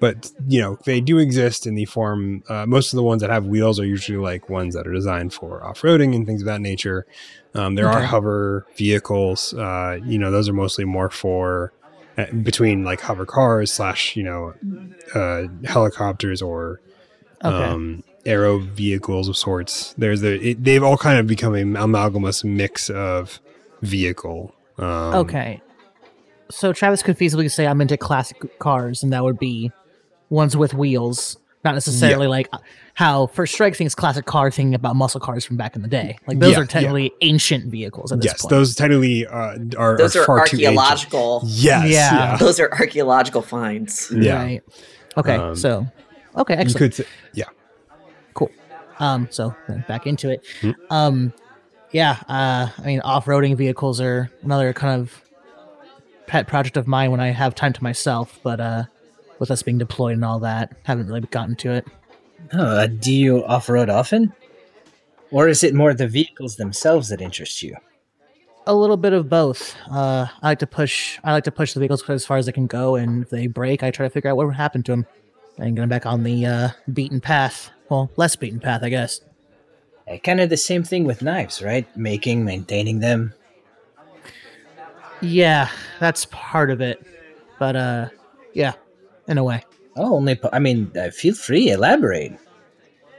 but 0.00 0.32
you 0.48 0.60
know 0.60 0.78
they 0.86 1.00
do 1.00 1.18
exist 1.18 1.66
in 1.66 1.74
the 1.74 1.84
form. 1.84 2.42
Uh, 2.48 2.66
most 2.66 2.92
of 2.92 2.96
the 2.96 3.02
ones 3.02 3.20
that 3.20 3.30
have 3.30 3.46
wheels 3.46 3.78
are 3.78 3.84
usually 3.84 4.18
like 4.18 4.48
ones 4.48 4.74
that 4.74 4.86
are 4.86 4.92
designed 4.92 5.32
for 5.32 5.62
off 5.62 5.82
roading 5.82 6.14
and 6.16 6.26
things 6.26 6.40
of 6.42 6.46
that 6.46 6.60
nature. 6.60 7.06
Um, 7.54 7.74
there 7.74 7.88
are 7.88 8.02
hover 8.02 8.66
vehicles. 8.76 9.54
Uh, 9.54 9.98
you 10.04 10.18
know 10.18 10.30
those 10.30 10.48
are 10.48 10.54
mostly 10.54 10.84
more 10.84 11.10
for 11.10 11.72
uh, 12.16 12.26
between 12.32 12.82
like 12.82 13.02
hover 13.02 13.26
cars 13.26 13.72
slash 13.72 14.16
you 14.16 14.22
know 14.22 14.54
uh, 15.14 15.48
helicopters 15.68 16.40
or 16.40 16.80
okay, 17.44 17.64
um, 17.64 18.02
aero 18.24 18.58
vehicles 18.58 19.28
of 19.28 19.36
sorts. 19.36 19.94
There's 19.98 20.22
the 20.22 20.50
it, 20.50 20.64
they've 20.64 20.82
all 20.82 20.96
kind 20.96 21.18
of 21.18 21.26
become 21.26 21.54
an 21.54 21.76
amalgamous 21.76 22.42
mix 22.42 22.88
of 22.88 23.38
vehicle. 23.82 24.54
Um, 24.78 25.14
okay. 25.14 25.60
So 26.50 26.72
Travis 26.72 27.02
could 27.02 27.16
feasibly 27.16 27.50
say 27.50 27.66
I'm 27.66 27.80
into 27.80 27.96
classic 27.96 28.58
cars, 28.58 29.02
and 29.02 29.12
that 29.12 29.22
would 29.22 29.38
be 29.38 29.70
ones 30.30 30.56
with 30.56 30.72
wheels. 30.72 31.36
Not 31.62 31.74
necessarily 31.74 32.26
like 32.26 32.48
how 32.94 33.26
First 33.26 33.52
Strike 33.52 33.76
thinks 33.76 33.94
classic 33.94 34.24
car 34.24 34.50
thinking 34.50 34.74
about 34.74 34.96
muscle 34.96 35.20
cars 35.20 35.44
from 35.44 35.58
back 35.58 35.76
in 35.76 35.82
the 35.82 35.88
day. 35.88 36.16
Like 36.26 36.38
those 36.38 36.52
Yeah, 36.52 36.60
are 36.60 36.64
technically 36.64 37.12
ancient 37.20 37.66
vehicles 37.66 38.12
at 38.12 38.22
this 38.22 38.32
Yes, 38.32 38.40
point. 38.40 38.48
those 38.50 38.74
technically 38.74 39.26
uh, 39.26 39.58
are 39.76 39.98
Those 39.98 40.16
are 40.16 40.24
far 40.24 40.46
too 40.46 40.56
ancient. 40.56 40.78
archaeological. 40.78 41.42
Yes. 41.44 41.88
Yeah. 41.90 42.14
Yeah. 42.14 42.36
Those 42.38 42.60
are 42.60 42.70
archaeological 42.72 43.42
finds. 43.42 44.10
Yeah. 44.10 44.36
Right. 44.42 44.62
Okay. 45.18 45.34
Um, 45.34 45.54
so, 45.54 45.86
okay, 46.36 46.54
You 46.54 46.60
excellent. 46.60 46.78
could 46.78 46.94
say, 46.94 47.04
yeah. 47.34 47.44
Cool. 48.32 48.50
Um. 48.98 49.28
So 49.30 49.54
back 49.86 50.06
into 50.06 50.30
it. 50.30 50.46
Hmm. 50.62 50.70
Um. 50.88 51.32
Yeah. 51.92 52.16
Uh. 52.26 52.68
I 52.78 52.86
mean, 52.86 53.00
off-roading 53.00 53.54
vehicles 53.58 54.00
are 54.00 54.30
another 54.42 54.72
kind 54.72 54.98
of 54.98 55.20
pet 56.26 56.46
project 56.48 56.78
of 56.78 56.86
mine 56.86 57.10
when 57.10 57.20
I 57.20 57.28
have 57.32 57.54
time 57.54 57.74
to 57.74 57.82
myself. 57.82 58.38
But 58.42 58.60
uh, 58.60 58.84
with 59.40 59.50
us 59.50 59.64
being 59.64 59.78
deployed 59.78 60.12
and 60.12 60.24
all 60.24 60.38
that, 60.38 60.72
haven't 60.84 61.08
really 61.08 61.22
gotten 61.22 61.56
to 61.56 61.72
it. 61.72 61.86
Oh, 62.52 62.76
uh, 62.78 62.86
do 62.86 63.12
you 63.12 63.44
off 63.44 63.68
road 63.68 63.90
often, 63.90 64.32
or 65.32 65.48
is 65.48 65.64
it 65.64 65.74
more 65.74 65.92
the 65.92 66.06
vehicles 66.06 66.54
themselves 66.56 67.08
that 67.08 67.20
interest 67.20 67.62
you? 67.62 67.76
A 68.66 68.74
little 68.74 68.96
bit 68.96 69.12
of 69.12 69.28
both. 69.28 69.74
Uh, 69.90 70.26
I 70.42 70.48
like 70.48 70.60
to 70.60 70.66
push. 70.66 71.18
I 71.24 71.32
like 71.32 71.44
to 71.44 71.50
push 71.50 71.72
the 71.72 71.80
vehicles 71.80 72.08
as 72.08 72.24
far 72.24 72.36
as 72.36 72.46
they 72.46 72.52
can 72.52 72.68
go, 72.68 72.94
and 72.94 73.24
if 73.24 73.30
they 73.30 73.48
break, 73.48 73.82
I 73.82 73.90
try 73.90 74.06
to 74.06 74.10
figure 74.10 74.30
out 74.30 74.36
what 74.36 74.54
happened 74.54 74.86
to 74.86 74.92
them 74.92 75.06
and 75.58 75.74
get 75.74 75.80
them 75.80 75.88
back 75.88 76.06
on 76.06 76.22
the 76.22 76.46
uh, 76.46 76.68
beaten 76.92 77.20
path. 77.20 77.70
Well, 77.88 78.10
less 78.16 78.36
beaten 78.36 78.60
path, 78.60 78.82
I 78.82 78.88
guess. 78.88 79.20
Kind 80.24 80.40
of 80.40 80.50
the 80.50 80.56
same 80.56 80.82
thing 80.82 81.04
with 81.04 81.22
knives, 81.22 81.62
right? 81.62 81.86
Making, 81.96 82.44
maintaining 82.44 83.00
them. 83.00 83.32
Yeah, 85.20 85.68
that's 86.00 86.26
part 86.26 86.70
of 86.70 86.80
it. 86.80 87.04
But 87.58 87.76
uh, 87.76 88.08
yeah, 88.52 88.72
in 89.30 89.38
a 89.38 89.44
way. 89.44 89.64
Oh, 89.96 90.16
only. 90.16 90.34
Po- 90.34 90.50
I 90.52 90.58
mean, 90.58 90.92
uh, 90.98 91.10
feel 91.10 91.34
free. 91.34 91.70
Elaborate. 91.70 92.32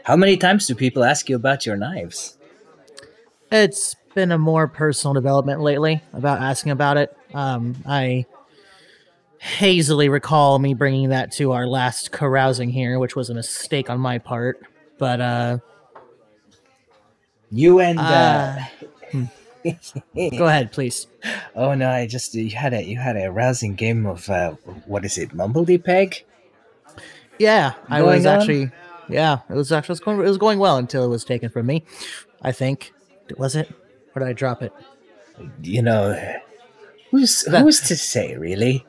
How 0.04 0.16
many 0.16 0.38
times 0.38 0.68
do 0.68 0.76
people 0.76 1.04
ask 1.04 1.30
you 1.30 1.36
about 1.36 1.66
your 1.66 1.78
knives? 1.78 2.38
It's 3.52 3.96
been 4.14 4.32
a 4.32 4.38
more 4.38 4.68
personal 4.68 5.14
development 5.14 5.62
lately 5.62 6.02
about 6.14 6.42
asking 6.42 6.72
about 6.72 6.98
it. 6.98 7.16
Um, 7.34 7.76
I 7.86 8.26
hazily 9.40 10.10
recall 10.10 10.60
me 10.60 10.74
bringing 10.74 11.10
that 11.10 11.32
to 11.34 11.52
our 11.52 11.66
last 11.66 12.12
carousing 12.12 12.70
here, 12.70 13.00
which 13.00 13.16
was 13.16 13.30
a 13.30 13.34
mistake 13.34 13.90
on 13.90 14.00
my 14.00 14.18
part. 14.18 14.62
But 14.98 15.22
uh, 15.22 15.58
You 17.52 17.80
and. 17.80 18.00
Uh, 18.00 18.58
uh, 19.14 19.26
go 20.16 20.46
ahead, 20.46 20.72
please. 20.72 21.08
Oh 21.54 21.76
no! 21.76 21.90
I 21.90 22.08
just 22.08 22.34
you 22.34 22.50
had 22.50 22.74
a 22.74 22.82
you 22.84 22.98
had 22.98 23.16
a 23.16 23.30
rousing 23.30 23.76
game 23.76 24.06
of 24.08 24.28
uh, 24.30 24.52
what 24.86 25.06
is 25.06 25.18
it, 25.18 25.32
Mumblety 25.36 25.84
Peg? 25.84 26.24
Yeah, 27.38 27.74
I 27.90 28.02
was 28.02 28.26
on? 28.26 28.40
actually. 28.40 28.72
Yeah, 29.10 29.40
it 29.50 29.54
was 29.54 29.72
actually 29.72 29.92
it 29.94 29.94
was 29.94 30.00
going. 30.00 30.20
It 30.20 30.30
was 30.30 30.38
going 30.38 30.58
well 30.60 30.78
until 30.78 31.04
it 31.04 31.10
was 31.10 31.24
taken 31.24 31.50
from 31.50 31.66
me. 31.68 31.84
I 32.42 32.52
think 32.52 32.94
was 33.38 33.56
it. 33.56 33.70
Or 34.16 34.22
did 34.22 34.30
I 34.30 34.34
drop 34.34 34.62
it? 34.64 34.74
You 35.62 35.82
know, 35.82 36.18
who's 37.12 37.42
who's 37.46 37.82
to 37.82 37.96
say, 37.96 38.38
really? 38.38 38.86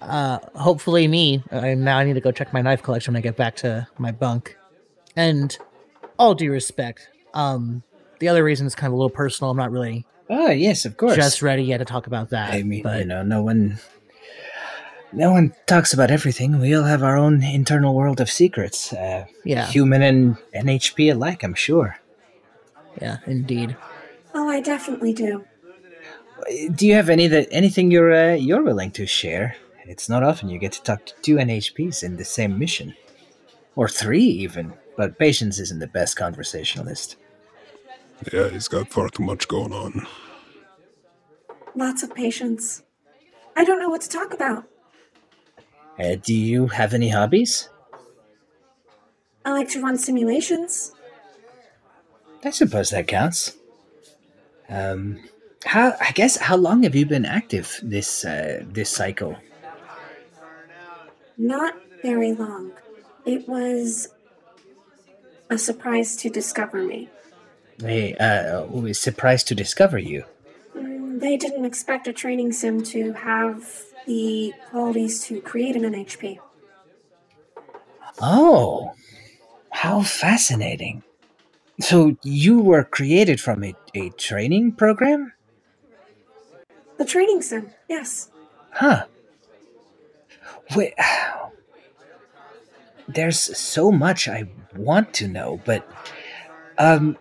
Uh, 0.00 0.38
hopefully 0.54 1.06
me. 1.08 1.42
I, 1.50 1.74
now 1.74 1.98
I 1.98 2.04
need 2.04 2.14
to 2.14 2.20
go 2.20 2.32
check 2.32 2.52
my 2.52 2.62
knife 2.62 2.82
collection 2.82 3.14
when 3.14 3.18
I 3.18 3.22
get 3.22 3.36
back 3.36 3.56
to 3.56 3.86
my 3.98 4.12
bunk. 4.12 4.56
And 5.16 5.56
all 6.18 6.34
due 6.34 6.50
respect, 6.50 7.08
um, 7.32 7.82
the 8.18 8.28
other 8.28 8.42
reason 8.44 8.66
is 8.66 8.74
kind 8.74 8.88
of 8.88 8.94
a 8.94 8.96
little 8.96 9.10
personal. 9.10 9.50
I'm 9.50 9.56
not 9.56 9.70
really 9.70 10.06
Oh 10.30 10.50
yes, 10.50 10.84
of 10.84 10.96
course. 10.96 11.16
just 11.16 11.42
ready 11.42 11.62
yet 11.64 11.78
to 11.78 11.84
talk 11.84 12.06
about 12.06 12.30
that. 12.30 12.52
I 12.54 12.62
mean, 12.62 12.82
but 12.82 13.00
you 13.00 13.04
know, 13.04 13.22
no 13.22 13.42
one, 13.42 13.78
no 15.12 15.32
one 15.32 15.54
talks 15.66 15.92
about 15.92 16.10
everything. 16.10 16.58
We 16.58 16.74
all 16.74 16.84
have 16.84 17.02
our 17.02 17.16
own 17.16 17.42
internal 17.42 17.94
world 17.94 18.20
of 18.20 18.30
secrets. 18.30 18.92
Uh, 18.92 19.26
yeah, 19.44 19.66
Human 19.66 20.02
and 20.02 20.36
NHP 20.54 21.12
alike, 21.12 21.42
I'm 21.42 21.54
sure. 21.54 21.98
yeah, 23.00 23.18
indeed. 23.26 23.76
Oh, 24.32 24.48
I 24.48 24.60
definitely 24.60 25.12
do. 25.12 25.44
Do 26.74 26.86
you 26.86 26.94
have 26.94 27.08
any 27.10 27.26
that 27.28 27.48
anything 27.50 27.90
you're 27.90 28.12
uh, 28.12 28.34
you're 28.34 28.62
willing 28.62 28.90
to 28.92 29.06
share? 29.06 29.56
It's 29.86 30.08
not 30.08 30.22
often 30.22 30.48
you 30.48 30.58
get 30.58 30.72
to 30.72 30.82
talk 30.82 31.04
to 31.06 31.14
two 31.20 31.36
NHPs 31.36 32.02
in 32.02 32.16
the 32.16 32.24
same 32.24 32.58
mission, 32.58 32.94
or 33.76 33.88
three 33.88 34.24
even. 34.24 34.72
But 34.96 35.18
patience 35.18 35.58
isn't 35.58 35.80
the 35.80 35.86
best 35.86 36.16
conversationalist. 36.16 37.16
Yeah, 38.32 38.48
he's 38.48 38.68
got 38.68 38.88
far 38.88 39.08
too 39.08 39.22
much 39.22 39.48
going 39.48 39.72
on. 39.72 40.06
Lots 41.74 42.02
of 42.02 42.14
patience. 42.14 42.82
I 43.56 43.64
don't 43.64 43.80
know 43.80 43.88
what 43.88 44.00
to 44.02 44.08
talk 44.08 44.32
about. 44.32 44.64
Uh, 45.98 46.16
do 46.20 46.34
you 46.34 46.68
have 46.68 46.94
any 46.94 47.08
hobbies? 47.08 47.68
I 49.44 49.52
like 49.52 49.68
to 49.70 49.82
run 49.82 49.98
simulations. 49.98 50.92
I 52.44 52.50
suppose 52.50 52.90
that 52.90 53.06
counts. 53.06 53.56
Um, 54.68 55.20
how 55.64 55.94
I 56.00 56.12
guess 56.12 56.36
how 56.36 56.56
long 56.56 56.82
have 56.82 56.94
you 56.94 57.06
been 57.06 57.24
active 57.24 57.80
this 57.82 58.24
uh, 58.24 58.62
this 58.66 58.90
cycle? 58.90 59.36
Not 61.36 61.74
very 62.02 62.32
long. 62.32 62.72
It 63.24 63.48
was 63.48 64.08
a 65.50 65.58
surprise 65.58 66.16
to 66.16 66.30
discover 66.30 66.82
me. 66.82 67.08
Hey, 67.80 68.14
uh, 68.14 68.92
surprised 68.92 69.48
to 69.48 69.54
discover 69.54 69.98
you. 69.98 70.24
Mm, 70.76 71.20
They 71.20 71.36
didn't 71.36 71.64
expect 71.64 72.06
a 72.06 72.12
training 72.12 72.52
sim 72.52 72.82
to 72.84 73.12
have 73.12 73.82
the 74.06 74.52
qualities 74.70 75.24
to 75.26 75.40
create 75.40 75.76
an 75.76 75.82
NHP. 75.82 76.38
Oh, 78.20 78.92
how 79.70 80.02
fascinating! 80.02 81.02
So 81.80 82.16
you 82.22 82.60
were 82.60 82.84
created 82.84 83.40
from 83.40 83.64
a, 83.64 83.74
a 83.94 84.10
training 84.10 84.72
program, 84.72 85.32
The 86.96 87.04
training 87.04 87.42
sim, 87.42 87.70
yes. 87.88 88.30
huh? 88.70 89.06
Wait, 90.76 90.94
there's 93.08 93.38
so 93.58 93.90
much 93.90 94.28
I 94.28 94.44
want 94.76 95.12
to 95.14 95.26
know, 95.28 95.60
but 95.64 95.86
um, 96.78 97.18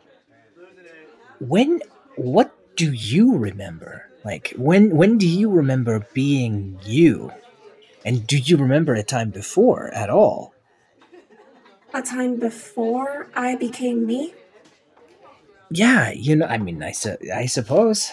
when 1.40 1.82
what 2.16 2.54
do 2.75 2.92
you 2.92 3.38
remember? 3.38 4.10
Like 4.24 4.54
when 4.58 4.96
when 4.96 5.18
do 5.18 5.28
you 5.28 5.50
remember 5.50 6.06
being 6.13 6.80
you? 6.84 7.32
And 8.06 8.28
do 8.28 8.38
you 8.38 8.58
remember 8.58 8.94
a 8.94 9.04
time 9.04 9.30
before 9.30 9.94
at 9.94 10.10
all? 10.10 10.54
A 11.94 12.02
time 12.02 12.38
before 12.40 13.28
I 13.36 13.56
became 13.56 14.06
me. 14.06 14.34
Yeah, 15.72 16.12
you 16.12 16.36
know, 16.36 16.46
I 16.46 16.58
mean, 16.58 16.84
I, 16.84 16.92
su- 16.92 17.18
I 17.34 17.46
suppose. 17.46 18.12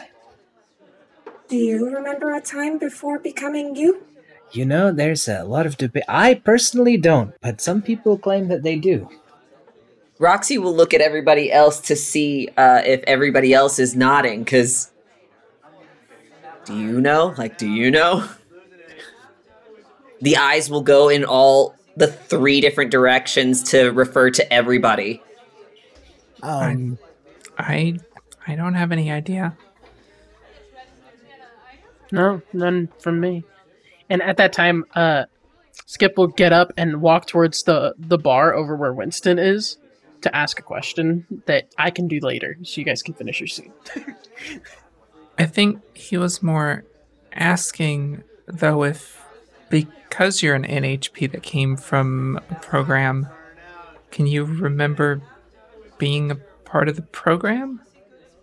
Do 1.49 1.57
you 1.57 1.93
remember 1.93 2.33
a 2.33 2.41
time 2.41 2.79
before 2.79 3.19
becoming 3.19 3.75
you? 3.75 4.05
You 4.53 4.65
know, 4.65 4.93
there's 4.93 5.29
a 5.29 5.45
lot 5.45 5.67
of 5.67 5.77
debate. 5.77 6.05
I 6.09 6.35
personally 6.35 6.97
don't, 6.97 7.35
but 7.41 7.61
some 7.61 7.83
people 7.83 8.19
claim 8.19 8.49
that 8.49 8.63
they 8.63 8.77
do. 8.77 9.09
Roxy 10.21 10.59
will 10.59 10.77
look 10.77 10.93
at 10.93 11.01
everybody 11.01 11.51
else 11.51 11.81
to 11.81 11.97
see 11.97 12.51
uh, 12.59 12.83
if 12.85 13.03
everybody 13.07 13.55
else 13.55 13.79
is 13.79 13.97
nodding. 13.97 14.45
Because, 14.45 14.93
do 16.67 16.77
you 16.77 17.01
know? 17.01 17.35
Like, 17.39 17.57
do 17.57 17.67
you 17.67 17.91
know? 17.91 18.29
The 20.21 20.37
eyes 20.37 20.69
will 20.69 20.83
go 20.83 21.09
in 21.09 21.25
all 21.25 21.75
the 21.97 22.07
three 22.07 22.61
different 22.61 22.91
directions 22.91 23.63
to 23.71 23.89
refer 23.89 24.31
to 24.33 24.53
everybody. 24.53 25.23
Um, 26.43 26.99
I 27.59 27.99
I 28.47 28.57
don't 28.57 28.75
have 28.75 28.93
any 28.93 29.11
idea. 29.11 29.57
No, 32.13 32.43
none 32.53 32.91
from 32.99 33.21
me. 33.21 33.45
And 34.11 34.21
at 34.21 34.37
that 34.37 34.53
time, 34.53 34.85
uh, 34.95 35.25
Skip 35.87 36.19
will 36.19 36.27
get 36.27 36.53
up 36.53 36.75
and 36.77 37.01
walk 37.01 37.27
towards 37.27 37.63
the 37.63 37.95
the 37.99 38.19
bar 38.19 38.53
over 38.53 38.77
where 38.77 38.93
Winston 38.93 39.39
is 39.39 39.79
to 40.23 40.35
ask 40.35 40.59
a 40.59 40.63
question 40.63 41.27
that 41.47 41.73
I 41.79 41.91
can 41.91 42.09
do 42.09 42.21
later, 42.21 42.59
so 42.63 42.81
you 42.81 42.85
guys 42.85 43.03
can 43.03 43.15
finish 43.15 43.41
your 43.41 43.47
scene. 43.47 43.73
I 45.39 45.47
think 45.47 45.81
he 45.97 46.17
was 46.19 46.43
more 46.43 46.85
asking 47.33 48.23
though 48.47 48.85
if 48.85 49.25
because 49.69 50.43
you're 50.43 50.55
an 50.55 50.65
NHP 50.65 51.31
that 51.33 51.43
came 51.43 51.77
from 51.77 52.41
a 52.51 52.55
program, 52.57 53.29
can 54.11 54.27
you 54.27 54.45
remember 54.45 55.23
being 55.99 56.31
a 56.31 56.35
part 56.35 56.89
of 56.89 56.97
the 56.97 57.03
program? 57.03 57.81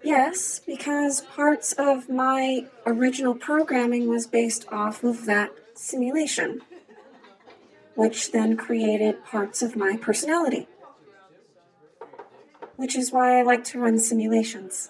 Yes, 0.03 0.61
because 0.65 1.21
parts 1.21 1.73
of 1.73 2.07
my 2.07 2.65
original 2.85 3.35
programming 3.35 4.07
was 4.07 4.25
based 4.25 4.65
off 4.71 5.03
of 5.03 5.25
that 5.25 5.51
simulation, 5.75 6.61
which 7.95 8.31
then 8.31 8.55
created 8.55 9.23
parts 9.25 9.61
of 9.61 9.75
my 9.75 9.97
personality. 9.97 10.67
Which 12.77 12.95
is 12.95 13.11
why 13.11 13.37
I 13.39 13.41
like 13.43 13.63
to 13.65 13.79
run 13.79 13.99
simulations. 13.99 14.89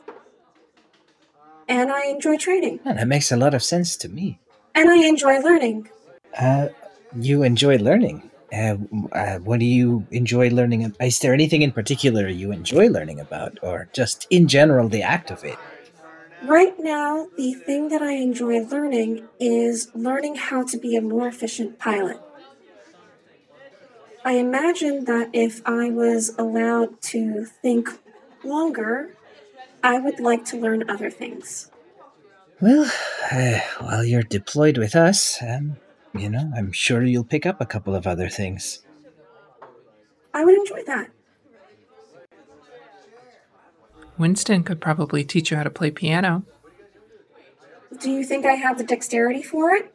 And 1.68 1.92
I 1.92 2.06
enjoy 2.08 2.38
training. 2.38 2.80
Yeah, 2.86 2.94
that 2.94 3.08
makes 3.08 3.32
a 3.32 3.38
lot 3.38 3.54
of 3.54 3.64
sense 3.64 3.98
to 3.98 4.10
me. 4.10 4.40
And 4.76 4.90
I 4.90 5.08
enjoy 5.08 5.40
learning. 5.40 5.90
Uh, 6.38 6.68
you 7.20 7.44
enjoy 7.44 7.78
learning. 7.78 8.30
Uh, 8.54 8.78
uh, 9.12 9.40
what 9.40 9.60
do 9.60 9.66
you 9.66 10.06
enjoy 10.12 10.50
learning? 10.50 10.96
Is 11.02 11.20
there 11.20 11.34
anything 11.34 11.62
in 11.62 11.72
particular 11.72 12.30
you 12.30 12.52
enjoy 12.52 12.88
learning 12.88 13.20
about, 13.20 13.58
or 13.62 13.90
just 13.92 14.28
in 14.30 14.48
general 14.48 14.88
the 14.88 15.04
act 15.04 15.32
of 15.32 15.44
it? 15.44 15.58
Right 16.44 16.76
now, 16.80 17.28
the 17.36 17.54
thing 17.54 17.90
that 17.90 18.02
I 18.02 18.14
enjoy 18.14 18.60
learning 18.62 19.28
is 19.40 19.92
learning 19.96 20.36
how 20.36 20.64
to 20.66 20.78
be 20.78 20.96
a 20.96 21.02
more 21.02 21.28
efficient 21.28 21.80
pilot. 21.80 22.22
I 24.28 24.34
imagine 24.34 25.06
that 25.06 25.30
if 25.32 25.62
I 25.66 25.90
was 25.90 26.36
allowed 26.38 27.02
to 27.14 27.46
think 27.46 27.88
longer, 28.44 29.16
I 29.82 30.00
would 30.00 30.20
like 30.20 30.44
to 30.48 30.58
learn 30.58 30.90
other 30.90 31.10
things. 31.10 31.72
Well, 32.60 32.92
uh, 33.32 33.60
while 33.80 34.04
you're 34.04 34.24
deployed 34.24 34.78
with 34.78 34.98
us, 34.98 35.42
um, 35.42 35.78
you 36.14 36.30
know, 36.30 36.52
I'm 36.58 36.74
sure 36.74 37.06
you'll 37.06 37.24
pick 37.24 37.46
up 37.46 37.62
a 37.62 37.66
couple 37.66 37.96
of 37.96 38.06
other 38.06 38.28
things. 38.28 38.84
I 40.34 40.44
would 40.44 40.56
enjoy 40.56 40.84
that. 40.84 41.10
Winston 44.18 44.66
could 44.66 44.82
probably 44.82 45.24
teach 45.24 45.52
you 45.52 45.56
how 45.56 45.64
to 45.64 45.70
play 45.70 45.90
piano. 45.90 46.44
Do 47.98 48.12
you 48.12 48.26
think 48.26 48.46
I 48.46 48.56
have 48.56 48.78
the 48.78 48.84
dexterity 48.84 49.42
for 49.42 49.72
it? 49.72 49.94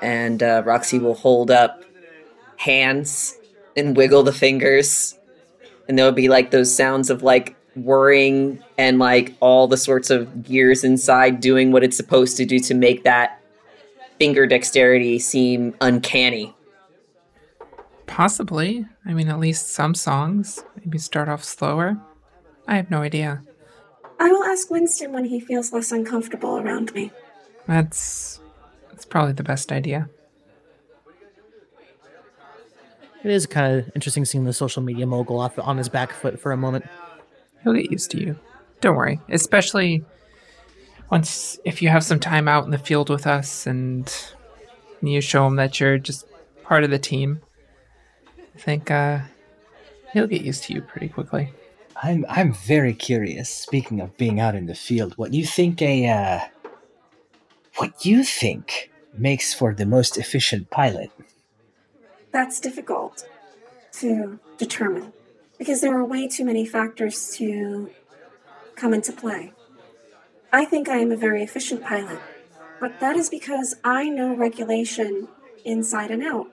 And 0.00 0.44
uh, 0.44 0.62
Roxy 0.64 1.00
will 1.00 1.14
hold 1.14 1.50
up 1.50 1.82
hands 2.62 3.36
and 3.76 3.96
wiggle 3.96 4.22
the 4.22 4.32
fingers. 4.32 5.18
And 5.88 5.98
there 5.98 6.04
will 6.04 6.12
be 6.12 6.28
like 6.28 6.50
those 6.52 6.74
sounds 6.74 7.10
of 7.10 7.22
like 7.22 7.56
whirring 7.74 8.62
and 8.78 8.98
like 8.98 9.34
all 9.40 9.66
the 9.66 9.76
sorts 9.76 10.10
of 10.10 10.44
gears 10.44 10.84
inside 10.84 11.40
doing 11.40 11.72
what 11.72 11.82
it's 11.82 11.96
supposed 11.96 12.36
to 12.36 12.44
do 12.44 12.58
to 12.60 12.74
make 12.74 13.02
that 13.04 13.40
finger 14.18 14.46
dexterity 14.46 15.18
seem 15.18 15.74
uncanny. 15.80 16.54
Possibly. 18.06 18.86
I 19.04 19.14
mean, 19.14 19.28
at 19.28 19.40
least 19.40 19.70
some 19.70 19.94
songs. 19.94 20.62
Maybe 20.76 20.98
start 20.98 21.28
off 21.28 21.42
slower. 21.42 21.96
I 22.68 22.76
have 22.76 22.90
no 22.90 23.02
idea. 23.02 23.42
I 24.20 24.30
will 24.30 24.44
ask 24.44 24.70
Winston 24.70 25.12
when 25.12 25.24
he 25.24 25.40
feels 25.40 25.72
less 25.72 25.90
uncomfortable 25.90 26.58
around 26.58 26.94
me. 26.94 27.10
That's 27.66 28.38
that's 28.90 29.04
probably 29.04 29.32
the 29.32 29.42
best 29.42 29.72
idea. 29.72 30.08
It 33.24 33.30
is 33.30 33.46
kind 33.46 33.78
of 33.78 33.90
interesting 33.94 34.24
seeing 34.24 34.44
the 34.44 34.52
social 34.52 34.82
media 34.82 35.06
mogul 35.06 35.38
off 35.38 35.58
on 35.58 35.78
his 35.78 35.88
back 35.88 36.12
foot 36.12 36.40
for 36.40 36.52
a 36.52 36.56
moment. 36.56 36.84
He'll 37.62 37.74
get 37.74 37.90
used 37.90 38.10
to 38.12 38.20
you. 38.20 38.36
Don't 38.80 38.96
worry. 38.96 39.20
Especially 39.28 40.04
once 41.10 41.58
if 41.64 41.82
you 41.82 41.88
have 41.88 42.02
some 42.02 42.18
time 42.18 42.48
out 42.48 42.64
in 42.64 42.70
the 42.70 42.78
field 42.78 43.10
with 43.10 43.26
us 43.26 43.66
and 43.66 44.12
you 45.00 45.20
show 45.20 45.46
him 45.46 45.56
that 45.56 45.78
you're 45.78 45.98
just 45.98 46.26
part 46.64 46.82
of 46.84 46.90
the 46.90 46.98
team. 46.98 47.40
I 48.54 48.58
think 48.58 48.90
uh, 48.90 49.20
he'll 50.12 50.26
get 50.26 50.42
used 50.42 50.64
to 50.64 50.74
you 50.74 50.82
pretty 50.82 51.08
quickly. 51.08 51.52
I'm 52.02 52.24
I'm 52.28 52.52
very 52.52 52.94
curious. 52.94 53.48
Speaking 53.48 54.00
of 54.00 54.16
being 54.16 54.40
out 54.40 54.56
in 54.56 54.66
the 54.66 54.74
field, 54.74 55.12
what 55.16 55.32
you 55.32 55.46
think 55.46 55.80
a 55.80 56.08
uh, 56.08 56.40
what 57.76 58.04
you 58.04 58.24
think 58.24 58.90
makes 59.16 59.54
for 59.54 59.72
the 59.72 59.86
most 59.86 60.18
efficient 60.18 60.70
pilot? 60.70 61.10
That's 62.32 62.60
difficult 62.60 63.28
to 63.92 64.38
determine 64.56 65.12
because 65.58 65.80
there 65.80 65.96
are 65.96 66.04
way 66.04 66.26
too 66.26 66.44
many 66.44 66.64
factors 66.64 67.30
to 67.36 67.90
come 68.74 68.94
into 68.94 69.12
play. 69.12 69.52
I 70.52 70.64
think 70.64 70.88
I 70.88 70.96
am 70.96 71.12
a 71.12 71.16
very 71.16 71.42
efficient 71.42 71.82
pilot, 71.82 72.18
but 72.80 73.00
that 73.00 73.16
is 73.16 73.28
because 73.28 73.76
I 73.84 74.08
know 74.08 74.34
regulation 74.34 75.28
inside 75.64 76.10
and 76.10 76.22
out. 76.22 76.48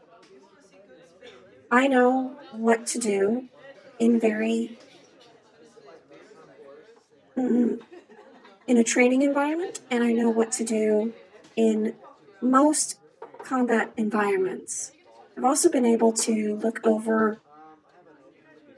I 1.71 1.87
know 1.87 2.37
what 2.51 2.85
to 2.87 2.99
do 2.99 3.47
in 3.99 4.19
very 4.19 4.77
mm, 7.37 7.79
in 8.67 8.77
a 8.77 8.83
training 8.83 9.21
environment, 9.21 9.79
and 9.89 10.03
I 10.03 10.11
know 10.11 10.29
what 10.29 10.51
to 10.53 10.63
do 10.63 11.13
in 11.55 11.95
most 12.41 12.99
combat 13.43 13.91
environments. 13.97 14.91
I've 15.39 15.45
also 15.45 15.69
been 15.69 15.85
able 15.85 16.11
to 16.27 16.57
look 16.57 16.85
over 16.85 17.39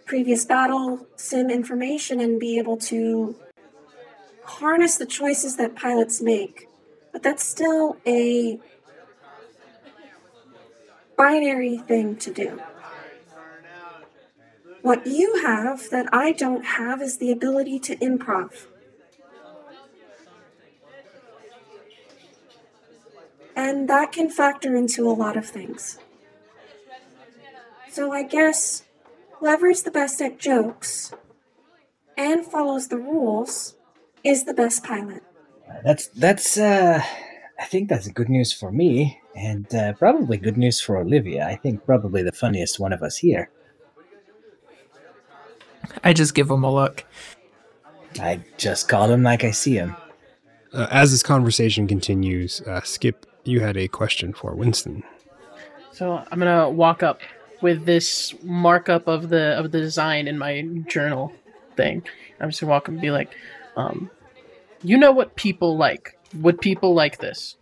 previous 0.05 0.45
battle 0.45 1.07
sim 1.15 1.49
information 1.49 2.19
and 2.19 2.39
be 2.39 2.59
able 2.59 2.77
to 2.77 3.35
harness 4.43 4.95
the 4.95 5.07
choices 5.07 5.57
that 5.57 5.75
pilots 5.75 6.21
make. 6.21 6.69
But 7.11 7.23
that's 7.23 7.43
still 7.43 7.97
a 8.05 8.59
binary 11.17 11.79
thing 11.79 12.15
to 12.17 12.31
do. 12.31 12.61
What 14.83 15.07
you 15.07 15.41
have 15.43 15.89
that 15.89 16.13
I 16.13 16.31
don't 16.31 16.63
have 16.63 17.01
is 17.01 17.17
the 17.17 17.31
ability 17.31 17.79
to 17.79 17.95
improv. 17.95 18.67
And 23.55 23.89
that 23.89 24.11
can 24.11 24.29
factor 24.29 24.75
into 24.75 25.09
a 25.09 25.13
lot 25.13 25.35
of 25.35 25.47
things. 25.47 25.97
So 27.91 28.13
I 28.13 28.23
guess 28.23 28.83
whoever's 29.33 29.83
the 29.83 29.91
best 29.91 30.21
at 30.21 30.39
jokes 30.39 31.11
and 32.17 32.45
follows 32.45 32.87
the 32.87 32.95
rules 32.95 33.75
is 34.23 34.45
the 34.45 34.53
best 34.53 34.81
pilot. 34.85 35.21
That's 35.83 36.07
that's 36.07 36.57
uh 36.57 37.03
I 37.59 37.65
think 37.65 37.89
that's 37.89 38.07
good 38.07 38.29
news 38.29 38.53
for 38.53 38.71
me 38.71 39.19
and 39.35 39.73
uh, 39.75 39.91
probably 39.93 40.37
good 40.37 40.57
news 40.57 40.79
for 40.79 40.97
Olivia. 40.97 41.45
I 41.45 41.57
think 41.57 41.85
probably 41.85 42.23
the 42.23 42.31
funniest 42.31 42.79
one 42.79 42.93
of 42.93 43.01
us 43.03 43.17
here. 43.17 43.49
I 46.01 46.13
just 46.13 46.33
give 46.33 46.49
him 46.49 46.63
a 46.63 46.73
look. 46.73 47.03
I 48.21 48.39
just 48.57 48.87
call 48.87 49.11
him 49.11 49.21
like 49.21 49.43
I 49.43 49.51
see 49.51 49.75
him. 49.75 49.97
Uh, 50.73 50.87
as 50.91 51.11
this 51.11 51.23
conversation 51.23 51.87
continues, 51.87 52.61
uh, 52.61 52.81
Skip, 52.81 53.25
you 53.43 53.59
had 53.59 53.75
a 53.75 53.89
question 53.89 54.31
for 54.31 54.55
Winston. 54.55 55.03
So 55.91 56.23
I'm 56.31 56.39
gonna 56.39 56.69
walk 56.69 57.03
up 57.03 57.19
with 57.61 57.85
this 57.85 58.33
markup 58.43 59.07
of 59.07 59.29
the 59.29 59.57
of 59.57 59.71
the 59.71 59.79
design 59.79 60.27
in 60.27 60.37
my 60.37 60.61
journal 60.87 61.33
thing. 61.75 62.03
I'm 62.39 62.49
just 62.49 62.61
gonna 62.61 62.71
walk 62.71 62.83
up 62.83 62.89
and 62.89 63.01
be 63.01 63.11
like, 63.11 63.35
um, 63.75 64.09
you 64.83 64.97
know 64.97 65.11
what 65.11 65.35
people 65.35 65.77
like? 65.77 66.17
Would 66.35 66.59
people 66.59 66.93
like 66.93 67.19
this? 67.19 67.55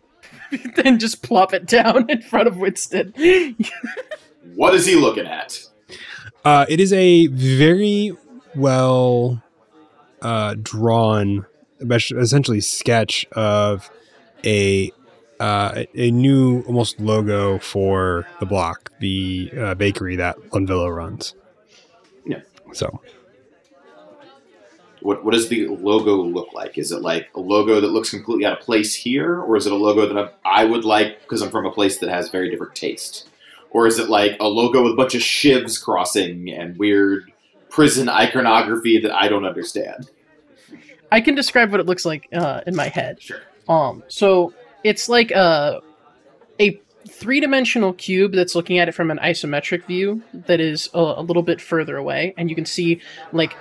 then 0.76 1.00
just 1.00 1.24
plop 1.24 1.54
it 1.54 1.66
down 1.66 2.10
in 2.10 2.22
front 2.22 2.48
of 2.48 2.58
Winston. 2.58 3.14
What 4.56 4.74
is 4.74 4.86
he 4.86 4.96
looking 4.96 5.26
at? 5.26 5.60
Uh, 6.44 6.66
it 6.68 6.80
is 6.80 6.92
a 6.94 7.28
very 7.28 8.16
well 8.56 9.44
uh, 10.22 10.56
drawn, 10.62 11.46
essentially 11.82 12.62
sketch 12.62 13.26
of 13.34 13.90
a 14.46 14.92
uh, 15.40 15.86
a 15.96 16.12
new 16.12 16.62
almost 16.64 17.00
logo 17.00 17.60
for 17.60 18.28
the 18.40 18.46
block, 18.46 18.92
the 19.00 19.52
uh, 19.58 19.76
bakery 19.76 20.16
that 20.18 20.38
Lunvillo 20.50 20.94
runs. 20.94 21.36
Yeah. 22.26 22.42
So 22.74 23.02
What 25.02 25.24
what 25.24 25.34
does 25.34 25.48
the 25.48 25.68
logo 25.68 26.16
look 26.16 26.54
like? 26.54 26.78
Is 26.78 26.92
it 26.92 27.02
like 27.02 27.30
a 27.36 27.40
logo 27.40 27.80
that 27.80 27.88
looks 27.88 28.10
completely 28.10 28.46
out 28.46 28.60
of 28.60 28.60
place 28.60 28.94
here, 28.94 29.40
or 29.40 29.56
is 29.56 29.66
it 29.66 29.72
a 29.72 29.76
logo 29.78 30.14
that 30.14 30.34
I, 30.46 30.64
I 30.64 30.66
would 30.66 30.84
like 30.84 31.22
because 31.22 31.42
I'm 31.42 31.50
from 31.52 31.66
a 31.66 31.72
place 31.72 32.00
that 32.00 32.10
has 32.10 32.30
very 32.30 32.50
different 32.50 32.76
taste? 32.76 33.30
Or 33.72 33.88
is 33.88 34.00
it 34.00 34.10
like 34.10 34.36
a 34.40 34.48
logo 34.48 34.84
with 34.84 34.94
a 34.94 34.96
bunch 34.96 35.16
of 35.16 35.22
shivs 35.22 35.82
crossing 35.82 36.50
and 36.50 36.76
weird 36.78 37.32
prison 37.70 38.10
iconography 38.10 39.00
that 39.00 39.14
I 39.14 39.30
don't 39.30 39.46
understand? 39.46 40.10
I 41.12 41.22
can 41.22 41.36
describe 41.36 41.72
what 41.72 41.80
it 41.80 41.86
looks 41.86 42.06
like 42.06 42.28
uh, 42.34 42.62
in 42.68 42.76
my 42.76 42.88
head. 42.88 43.22
Sure. 43.22 43.42
Um, 43.68 44.04
so 44.08 44.54
it's 44.84 45.10
like 45.10 45.32
a 45.32 45.82
a 46.60 46.80
three 47.08 47.40
dimensional 47.40 47.94
cube 47.94 48.34
that's 48.34 48.56
looking 48.56 48.78
at 48.78 48.90
it 48.90 48.94
from 48.94 49.12
an 49.12 49.18
isometric 49.20 49.86
view 49.86 50.22
that 50.34 50.60
is 50.60 50.90
a, 50.94 51.00
a 51.00 51.22
little 51.22 51.44
bit 51.44 51.62
further 51.62 51.98
away, 51.98 52.34
and 52.38 52.50
you 52.50 52.56
can 52.56 52.66
see 52.66 53.02
like 53.32 53.56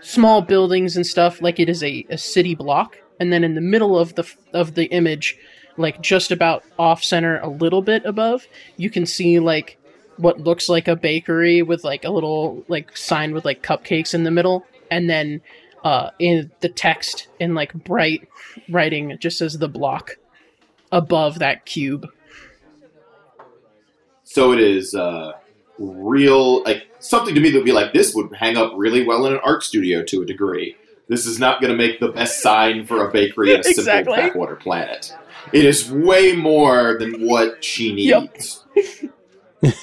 small 0.00 0.42
buildings 0.42 0.96
and 0.96 1.06
stuff 1.06 1.40
like 1.40 1.58
it 1.58 1.68
is 1.68 1.82
a, 1.82 2.06
a 2.10 2.18
city 2.18 2.54
block, 2.54 2.98
and 3.20 3.32
then 3.32 3.44
in 3.44 3.54
the 3.54 3.60
middle 3.60 3.98
of 3.98 4.14
the 4.14 4.30
of 4.52 4.74
the 4.74 4.86
image, 4.86 5.36
like 5.76 6.00
just 6.00 6.30
about 6.30 6.64
off 6.78 7.02
center, 7.02 7.38
a 7.40 7.48
little 7.48 7.82
bit 7.82 8.04
above, 8.04 8.46
you 8.76 8.90
can 8.90 9.06
see 9.06 9.40
like 9.40 9.78
what 10.16 10.40
looks 10.40 10.68
like 10.68 10.86
a 10.86 10.94
bakery 10.94 11.62
with 11.62 11.82
like 11.82 12.04
a 12.04 12.10
little 12.10 12.64
like 12.68 12.96
sign 12.96 13.32
with 13.32 13.44
like 13.44 13.62
cupcakes 13.62 14.14
in 14.14 14.24
the 14.24 14.30
middle, 14.30 14.64
and 14.90 15.08
then 15.10 15.40
uh, 15.84 16.10
in 16.18 16.50
the 16.60 16.68
text 16.68 17.28
in 17.40 17.54
like 17.54 17.72
bright 17.74 18.28
writing 18.70 19.10
it 19.10 19.20
just 19.20 19.38
says 19.38 19.58
the 19.58 19.68
block 19.68 20.16
above 20.94 21.40
that 21.40 21.66
cube. 21.66 22.06
So 24.22 24.52
it 24.52 24.60
is 24.60 24.94
uh, 24.94 25.32
real, 25.78 26.62
like 26.64 26.86
something 27.00 27.34
to 27.34 27.40
me 27.40 27.50
that 27.50 27.58
would 27.58 27.64
be 27.64 27.72
like 27.72 27.92
this 27.92 28.14
would 28.14 28.34
hang 28.34 28.56
up 28.56 28.72
really 28.76 29.04
well 29.04 29.26
in 29.26 29.34
an 29.34 29.40
art 29.44 29.62
studio 29.62 30.02
to 30.04 30.22
a 30.22 30.26
degree. 30.26 30.76
This 31.08 31.26
is 31.26 31.38
not 31.38 31.60
going 31.60 31.70
to 31.70 31.76
make 31.76 32.00
the 32.00 32.08
best 32.08 32.40
sign 32.40 32.86
for 32.86 33.06
a 33.06 33.12
bakery 33.12 33.52
in 33.52 33.60
a 33.60 33.64
simple 33.64 33.80
Exactly. 33.82 34.16
backwater 34.16 34.56
planet. 34.56 35.12
It 35.52 35.66
is 35.66 35.90
way 35.90 36.32
more 36.34 36.96
than 36.98 37.26
what 37.26 37.62
she 37.62 37.92
Yep. 37.92 38.22
needs. 38.22 38.64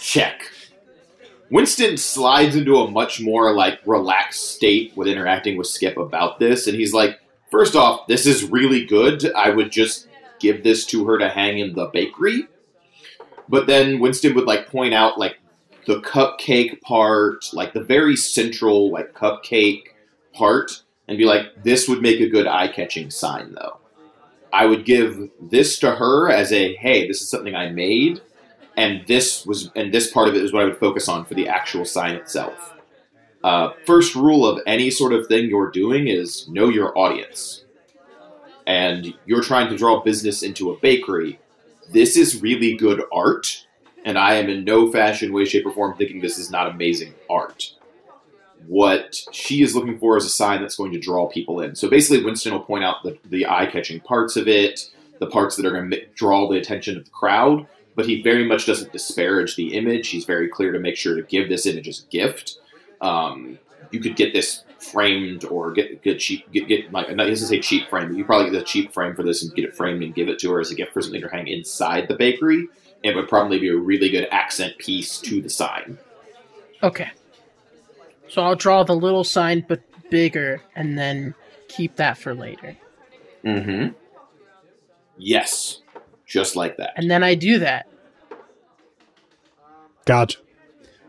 Check. 0.01 0.41
Winston 1.51 1.97
slides 1.97 2.55
into 2.55 2.77
a 2.77 2.89
much 2.89 3.21
more 3.21 3.53
like 3.53 3.79
relaxed 3.85 4.51
state 4.55 4.93
with 4.95 5.07
interacting 5.07 5.57
with 5.57 5.67
Skip 5.67 5.97
about 5.97 6.39
this, 6.39 6.65
and 6.65 6.75
he's 6.75 6.93
like, 6.93 7.19
first 7.51 7.75
off, 7.75 8.07
this 8.07 8.25
is 8.25 8.45
really 8.49 8.85
good. 8.85 9.31
I 9.33 9.49
would 9.51 9.71
just 9.71 10.07
give 10.41 10.63
this 10.63 10.85
to 10.87 11.05
her 11.05 11.17
to 11.17 11.29
hang 11.29 11.59
in 11.59 11.73
the 11.73 11.85
bakery. 11.85 12.47
But 13.47 13.67
then 13.67 13.99
Winston 13.99 14.33
would 14.35 14.45
like 14.45 14.69
point 14.69 14.93
out 14.93 15.19
like 15.19 15.39
the 15.85 16.01
cupcake 16.01 16.81
part, 16.81 17.45
like 17.53 17.73
the 17.73 17.83
very 17.83 18.15
central 18.15 18.91
like 18.91 19.13
cupcake 19.13 19.83
part, 20.33 20.83
and 21.07 21.17
be 21.17 21.25
like, 21.25 21.63
this 21.63 21.87
would 21.87 22.01
make 22.01 22.19
a 22.21 22.29
good 22.29 22.47
eye-catching 22.47 23.09
sign 23.09 23.53
though. 23.53 23.77
I 24.53 24.65
would 24.65 24.85
give 24.85 25.29
this 25.39 25.79
to 25.79 25.95
her 25.95 26.29
as 26.29 26.51
a 26.51 26.75
hey, 26.75 27.07
this 27.07 27.21
is 27.21 27.29
something 27.29 27.55
I 27.55 27.69
made, 27.69 28.21
and 28.77 29.05
this 29.07 29.45
was 29.45 29.71
and 29.75 29.93
this 29.93 30.11
part 30.11 30.27
of 30.27 30.35
it 30.35 30.43
is 30.43 30.53
what 30.53 30.63
I 30.63 30.65
would 30.65 30.77
focus 30.77 31.07
on 31.07 31.25
for 31.25 31.33
the 31.33 31.47
actual 31.47 31.85
sign 31.85 32.15
itself. 32.15 32.73
Uh, 33.43 33.71
first 33.85 34.13
rule 34.13 34.45
of 34.45 34.61
any 34.67 34.91
sort 34.91 35.13
of 35.13 35.27
thing 35.27 35.49
you're 35.49 35.71
doing 35.71 36.07
is 36.07 36.47
know 36.47 36.69
your 36.69 36.95
audience. 36.97 37.65
And 38.71 39.13
you're 39.25 39.43
trying 39.43 39.69
to 39.69 39.77
draw 39.77 40.01
business 40.01 40.43
into 40.43 40.71
a 40.71 40.79
bakery. 40.79 41.39
This 41.91 42.15
is 42.15 42.41
really 42.41 42.77
good 42.77 43.03
art, 43.11 43.67
and 44.05 44.17
I 44.17 44.35
am 44.35 44.49
in 44.49 44.63
no 44.63 44.89
fashion, 44.89 45.33
way, 45.33 45.43
shape, 45.43 45.65
or 45.65 45.73
form 45.73 45.97
thinking 45.97 46.21
this 46.21 46.39
is 46.39 46.49
not 46.49 46.71
amazing 46.71 47.13
art. 47.29 47.73
What 48.67 49.19
she 49.33 49.61
is 49.61 49.75
looking 49.75 49.99
for 49.99 50.15
is 50.15 50.25
a 50.25 50.29
sign 50.29 50.61
that's 50.61 50.77
going 50.77 50.93
to 50.93 50.99
draw 50.99 51.27
people 51.27 51.59
in. 51.59 51.75
So 51.75 51.89
basically, 51.89 52.23
Winston 52.23 52.53
will 52.53 52.61
point 52.61 52.85
out 52.85 53.03
the, 53.03 53.17
the 53.25 53.45
eye 53.45 53.65
catching 53.65 53.99
parts 53.99 54.37
of 54.37 54.47
it, 54.47 54.89
the 55.19 55.27
parts 55.27 55.57
that 55.57 55.65
are 55.65 55.71
going 55.71 55.91
to 55.91 56.05
draw 56.15 56.49
the 56.49 56.57
attention 56.57 56.95
of 56.95 57.03
the 57.03 57.11
crowd. 57.11 57.67
But 57.97 58.05
he 58.05 58.21
very 58.21 58.45
much 58.45 58.65
doesn't 58.65 58.93
disparage 58.93 59.57
the 59.57 59.73
image. 59.73 60.07
He's 60.07 60.23
very 60.23 60.47
clear 60.47 60.71
to 60.71 60.79
make 60.79 60.95
sure 60.95 61.15
to 61.15 61.23
give 61.23 61.49
this 61.49 61.65
image 61.65 61.89
as 61.89 62.05
a 62.05 62.09
gift. 62.09 62.57
Um, 63.01 63.59
you 63.91 63.99
could 63.99 64.15
get 64.15 64.31
this 64.31 64.63
framed 64.81 65.45
or 65.45 65.71
get 65.71 66.01
get 66.01 66.19
cheap 66.19 66.51
get, 66.51 66.67
get 66.67 66.91
like 66.91 67.15
not 67.15 67.25
to 67.25 67.35
say 67.35 67.59
cheap 67.59 67.89
frame. 67.89 68.09
But 68.09 68.17
you 68.17 68.25
probably 68.25 68.51
get 68.51 68.59
the 68.59 68.65
cheap 68.65 68.93
frame 68.93 69.15
for 69.15 69.23
this 69.23 69.43
and 69.43 69.53
get 69.55 69.65
it 69.65 69.75
framed 69.75 70.03
and 70.03 70.13
give 70.13 70.27
it 70.27 70.39
to 70.39 70.51
her 70.51 70.59
as 70.59 70.71
a 70.71 70.75
gift 70.75 70.93
for 70.93 71.01
something 71.01 71.21
to 71.21 71.29
hang 71.29 71.47
inside 71.47 72.07
the 72.07 72.15
bakery. 72.15 72.67
It 73.03 73.15
would 73.15 73.27
probably 73.27 73.59
be 73.59 73.69
a 73.69 73.75
really 73.75 74.09
good 74.09 74.27
accent 74.31 74.77
piece 74.77 75.19
to 75.21 75.41
the 75.41 75.49
sign. 75.49 75.97
Okay. 76.83 77.09
So 78.27 78.41
I'll 78.41 78.55
draw 78.55 78.83
the 78.83 78.95
little 78.95 79.23
sign, 79.23 79.65
but 79.67 79.81
bigger, 80.09 80.61
and 80.75 80.97
then 80.97 81.35
keep 81.67 81.95
that 81.97 82.17
for 82.17 82.33
later. 82.33 82.77
Mm-hmm. 83.43 83.93
Yes, 85.17 85.81
just 86.25 86.55
like 86.55 86.77
that. 86.77 86.93
And 86.95 87.09
then 87.09 87.23
I 87.23 87.35
do 87.35 87.59
that. 87.59 87.87
Gotcha. 90.05 90.39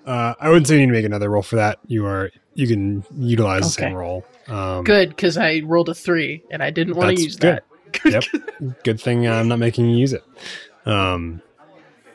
Uh, 0.05 0.35
I 0.41 0.49
wouldn't 0.49 0.67
say 0.67 0.75
you 0.75 0.81
need 0.81 0.87
to 0.87 0.93
make 0.93 1.05
another 1.05 1.31
roll 1.31 1.43
for 1.43 1.57
that. 1.57 1.79
You 1.87 2.07
are 2.07 2.31
you 2.55 2.67
can 2.67 3.05
utilize 3.17 3.63
the 3.63 3.69
same 3.71 3.87
Okay. 3.89 3.95
roll. 3.95 4.25
Um, 4.49 4.85
Good, 4.85 5.11
because 5.11 5.37
I 5.37 5.61
rolled 5.65 5.89
a 5.89 5.95
three, 5.95 6.43
and 6.51 6.63
I 6.63 6.71
didn't 6.71 6.97
want 6.97 7.17
to 7.17 7.23
use 7.23 7.37
good. 7.37 7.61
that. 7.61 7.65
Yep. 8.05 8.25
Good 8.85 9.01
thing 9.01 9.29
I'm 9.29 9.49
not 9.49 9.59
making 9.59 9.89
you 9.89 9.97
use 9.99 10.13
it. 10.15 10.25
Um, 10.87 11.43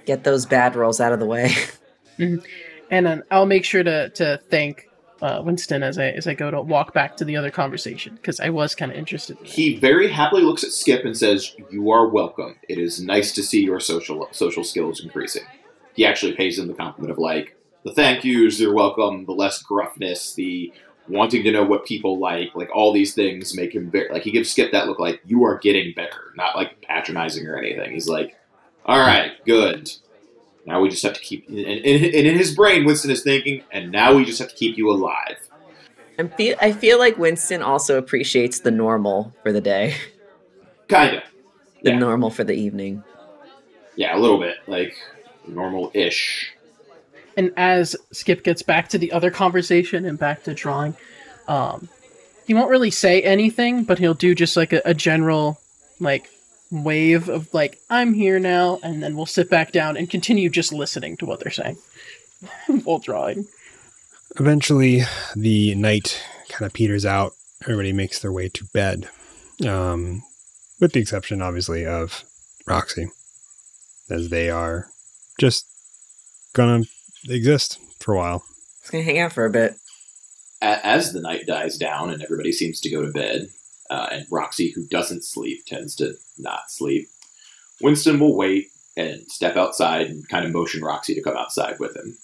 Get 0.05 0.23
those 0.23 0.45
bad 0.45 0.75
rolls 0.75 0.99
out 0.99 1.13
of 1.13 1.19
the 1.19 1.25
way. 1.25 1.51
and 2.17 2.41
then 2.89 3.23
I'll 3.31 3.45
make 3.45 3.63
sure 3.65 3.83
to 3.83 4.09
to 4.09 4.39
thank 4.49 4.89
uh, 5.21 5.41
Winston 5.43 5.83
as 5.83 5.97
I 5.97 6.05
as 6.09 6.25
I 6.27 6.33
go 6.33 6.49
to 6.49 6.61
walk 6.61 6.93
back 6.93 7.17
to 7.17 7.25
the 7.25 7.35
other 7.35 7.51
conversation 7.51 8.15
because 8.15 8.39
I 8.39 8.49
was 8.49 8.75
kind 8.75 8.91
of 8.91 8.97
interested. 8.97 9.37
In. 9.39 9.45
He 9.45 9.77
very 9.77 10.07
happily 10.07 10.41
looks 10.43 10.63
at 10.63 10.71
Skip 10.71 11.05
and 11.05 11.15
says, 11.17 11.55
"You 11.69 11.91
are 11.91 12.07
welcome. 12.07 12.55
It 12.69 12.77
is 12.77 13.01
nice 13.01 13.33
to 13.33 13.43
see 13.43 13.63
your 13.63 13.79
social 13.79 14.27
social 14.31 14.63
skills 14.63 15.01
increasing." 15.03 15.43
He 15.93 16.05
actually 16.05 16.33
pays 16.35 16.57
him 16.59 16.67
the 16.67 16.73
compliment 16.73 17.11
of 17.11 17.17
like 17.17 17.56
the 17.87 17.93
thank 17.93 18.23
yous, 18.25 18.59
you're 18.59 18.73
welcome, 18.73 19.25
the 19.25 19.31
less 19.31 19.63
gruffness, 19.63 20.35
the 20.35 20.73
wanting 21.07 21.41
to 21.43 21.51
know 21.53 21.63
what 21.63 21.85
people 21.85 22.19
like, 22.19 22.53
like 22.53 22.69
all 22.75 22.91
these 22.91 23.13
things 23.13 23.55
make 23.55 23.73
him 23.73 23.89
very 23.89 24.09
like 24.11 24.23
he 24.23 24.31
gives 24.31 24.51
Skip 24.51 24.71
that 24.73 24.87
look 24.87 24.99
like 24.99 25.21
you 25.25 25.45
are 25.45 25.57
getting 25.57 25.93
better, 25.95 26.33
not 26.35 26.55
like 26.57 26.81
patronizing 26.81 27.47
or 27.47 27.57
anything. 27.57 27.93
He's 27.93 28.09
like, 28.09 28.35
"All 28.85 28.99
right, 28.99 29.31
good." 29.45 29.89
Now 30.65 30.81
we 30.81 30.89
just 30.89 31.03
have 31.03 31.13
to 31.13 31.21
keep, 31.21 31.47
and, 31.47 31.59
and, 31.59 31.79
and 31.85 32.27
in 32.27 32.37
his 32.37 32.53
brain, 32.53 32.83
Winston 32.83 33.09
is 33.09 33.23
thinking, 33.23 33.63
and 33.71 33.89
now 33.89 34.13
we 34.13 34.25
just 34.25 34.37
have 34.39 34.49
to 34.49 34.55
keep 34.55 34.77
you 34.77 34.91
alive. 34.91 35.37
I 36.19 36.27
feel, 36.27 36.57
I 36.61 36.73
feel 36.73 36.99
like 36.99 37.17
Winston 37.17 37.61
also 37.61 37.97
appreciates 37.97 38.59
the 38.59 38.71
normal 38.71 39.33
for 39.43 39.53
the 39.53 39.61
day, 39.61 39.95
Kinda. 40.89 41.23
the 41.83 41.91
Yeah. 41.91 41.99
normal 41.99 42.29
for 42.31 42.43
the 42.43 42.53
evening. 42.53 43.01
Yeah, 43.95 44.17
a 44.17 44.19
little 44.19 44.39
bit. 44.39 44.57
Like 44.67 44.93
normal 45.47 45.89
ish. 45.93 46.51
And 47.37 47.53
as 47.55 47.95
Skip 48.11 48.43
gets 48.43 48.63
back 48.63 48.89
to 48.89 48.97
the 48.97 49.11
other 49.11 49.29
conversation 49.29 50.05
and 50.05 50.17
back 50.17 50.43
to 50.43 50.55
drawing, 50.55 50.97
um, 51.47 51.87
he 52.47 52.53
won't 52.53 52.71
really 52.71 52.91
say 52.91 53.21
anything, 53.21 53.83
but 53.83 53.99
he'll 53.99 54.15
do 54.15 54.33
just 54.33 54.57
like 54.57 54.73
a, 54.73 54.81
a 54.83 54.93
general 54.93 55.61
like 55.99 56.29
wave 56.71 57.29
of 57.29 57.53
like 57.53 57.79
I'm 57.89 58.13
here 58.13 58.39
now, 58.39 58.79
and 58.81 59.01
then 59.03 59.15
we'll 59.15 59.25
sit 59.27 59.49
back 59.49 59.71
down 59.71 59.97
and 59.97 60.09
continue 60.09 60.49
just 60.49 60.73
listening 60.73 61.15
to 61.17 61.25
what 61.25 61.39
they're 61.39 61.51
saying 61.51 61.77
while 62.83 62.99
drawing. 62.99 63.47
eventually, 64.39 65.03
the 65.35 65.75
night 65.75 66.21
kind 66.49 66.65
of 66.65 66.73
peters 66.73 67.05
out. 67.05 67.33
Everybody 67.63 67.93
makes 67.93 68.19
their 68.19 68.31
way 68.31 68.49
to 68.49 68.65
bed, 68.65 69.09
um, 69.65 70.21
with 70.79 70.93
the 70.93 70.99
exception, 70.99 71.41
obviously, 71.41 71.85
of 71.85 72.23
Roxy, 72.65 73.07
as 74.09 74.29
they 74.29 74.49
are 74.49 74.87
just 75.39 75.65
gonna 76.53 76.83
exist 77.29 77.79
for 77.99 78.13
a 78.13 78.17
while. 78.17 78.43
It's 78.81 78.89
gonna 78.89 79.03
hang 79.03 79.19
out 79.19 79.33
for 79.33 79.45
a 79.45 79.49
bit. 79.49 79.75
As 80.61 81.13
the 81.13 81.21
night 81.21 81.45
dies 81.45 81.77
down 81.77 82.09
and 82.09 82.23
everybody 82.23 82.51
seems 82.51 82.79
to 82.81 82.89
go 82.89 83.05
to 83.05 83.11
bed, 83.11 83.49
uh, 83.89 84.07
and 84.11 84.25
Roxy, 84.31 84.71
who 84.71 84.85
doesn't 84.87 85.23
sleep, 85.23 85.65
tends 85.65 85.95
to 85.97 86.15
not 86.37 86.69
sleep, 86.71 87.09
Winston 87.81 88.19
will 88.19 88.35
wait 88.35 88.69
and 88.95 89.21
step 89.29 89.55
outside 89.55 90.07
and 90.07 90.27
kind 90.29 90.45
of 90.45 90.51
motion 90.51 90.83
Roxy 90.83 91.13
to 91.13 91.21
come 91.21 91.37
outside 91.37 91.79
with 91.79 91.95
him. 91.95 92.17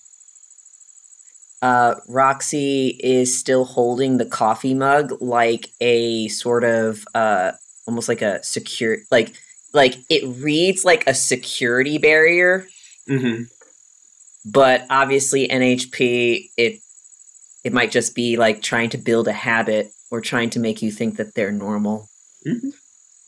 Uh, 1.61 1.95
Roxy 2.07 2.99
is 3.01 3.37
still 3.37 3.63
holding 3.65 4.17
the 4.17 4.25
coffee 4.25 4.73
mug 4.73 5.13
like 5.21 5.69
a 5.79 6.27
sort 6.29 6.63
of 6.63 7.05
uh, 7.13 7.51
almost 7.87 8.09
like 8.09 8.21
a 8.21 8.43
secure 8.43 8.97
like 9.11 9.33
like 9.73 9.95
it 10.09 10.23
reads 10.41 10.83
like 10.83 11.07
a 11.07 11.13
security 11.13 11.97
barrier, 11.97 12.67
Mm-hmm. 13.09 13.43
But 14.45 14.85
obviously 14.89 15.47
NHP 15.47 16.49
it 16.57 16.79
it 17.63 17.71
might 17.73 17.91
just 17.91 18.13
be 18.13 18.35
like 18.37 18.61
trying 18.61 18.89
to 18.89 18.97
build 18.97 19.27
a 19.27 19.33
habit 19.33 19.91
or 20.11 20.19
trying 20.21 20.49
to 20.51 20.59
make 20.59 20.81
you 20.81 20.91
think 20.91 21.15
that 21.17 21.33
they're 21.33 21.51
normal 21.51 22.09
Mhm. 22.45 22.73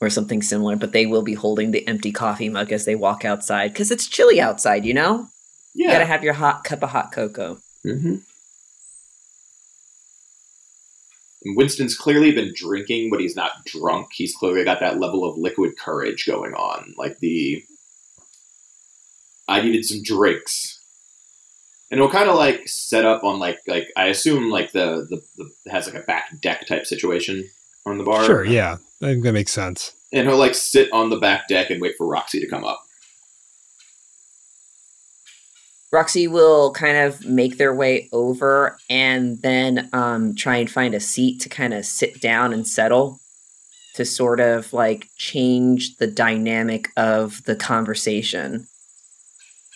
or 0.01 0.09
something 0.09 0.41
similar. 0.41 0.75
But 0.75 0.91
they 0.91 1.05
will 1.05 1.21
be 1.23 1.35
holding 1.35 1.71
the 1.71 1.87
empty 1.87 2.11
coffee 2.11 2.49
mug 2.49 2.71
as 2.73 2.83
they 2.85 2.95
walk 2.95 3.23
outside 3.23 3.71
because 3.71 3.91
it's 3.91 4.07
chilly 4.07 4.41
outside. 4.41 4.83
You 4.85 4.93
know, 4.93 5.29
you 5.73 5.87
gotta 5.87 6.05
have 6.05 6.23
your 6.23 6.33
hot 6.33 6.63
cup 6.65 6.83
of 6.83 6.89
hot 6.89 7.11
cocoa. 7.13 7.59
Mm-hmm. 7.85 8.15
Winston's 11.47 11.95
clearly 11.95 12.31
been 12.31 12.53
drinking, 12.55 13.09
but 13.11 13.19
he's 13.19 13.35
not 13.35 13.65
drunk. 13.65 14.07
He's 14.13 14.35
clearly 14.35 14.63
got 14.65 14.79
that 14.79 14.99
level 14.99 15.23
of 15.23 15.37
liquid 15.37 15.77
courage 15.77 16.25
going 16.25 16.53
on. 16.55 16.93
Like 16.97 17.19
the 17.19 17.63
I 19.47 19.61
needed 19.61 19.85
some 19.85 20.01
drinks. 20.01 20.79
And 21.91 21.99
it'll 21.99 22.09
kind 22.09 22.29
of 22.29 22.35
like 22.35 22.67
set 22.67 23.05
up 23.05 23.23
on 23.23 23.39
like 23.39 23.59
like 23.67 23.91
I 23.95 24.07
assume 24.07 24.49
like 24.49 24.71
the, 24.71 25.07
the 25.09 25.21
the 25.37 25.71
has 25.71 25.85
like 25.85 26.01
a 26.01 26.05
back 26.05 26.41
deck 26.41 26.67
type 26.67 26.85
situation 26.85 27.47
on 27.85 27.97
the 27.97 28.03
bar. 28.03 28.25
Sure, 28.25 28.43
yeah, 28.43 28.77
I 29.01 29.05
think 29.05 29.23
that 29.23 29.33
makes 29.33 29.51
sense. 29.51 29.93
And 30.11 30.27
he'll 30.27 30.37
like 30.37 30.55
sit 30.55 30.91
on 30.91 31.09
the 31.09 31.17
back 31.17 31.47
deck 31.47 31.69
and 31.69 31.81
wait 31.81 31.95
for 31.97 32.07
Roxy 32.07 32.39
to 32.39 32.47
come 32.47 32.63
up. 32.63 32.81
Roxy 35.91 36.27
will 36.27 36.73
kind 36.73 36.97
of 36.97 37.25
make 37.25 37.57
their 37.57 37.73
way 37.73 38.09
over 38.11 38.77
and 38.89 39.41
then 39.41 39.89
um, 39.93 40.35
try 40.35 40.57
and 40.57 40.69
find 40.69 40.93
a 40.93 40.99
seat 40.99 41.39
to 41.41 41.49
kind 41.49 41.73
of 41.73 41.85
sit 41.85 42.19
down 42.19 42.51
and 42.51 42.67
settle 42.67 43.21
to 43.93 44.03
sort 44.03 44.41
of 44.41 44.73
like 44.73 45.07
change 45.15 45.95
the 45.95 46.07
dynamic 46.07 46.89
of 46.97 47.41
the 47.45 47.55
conversation. 47.55 48.67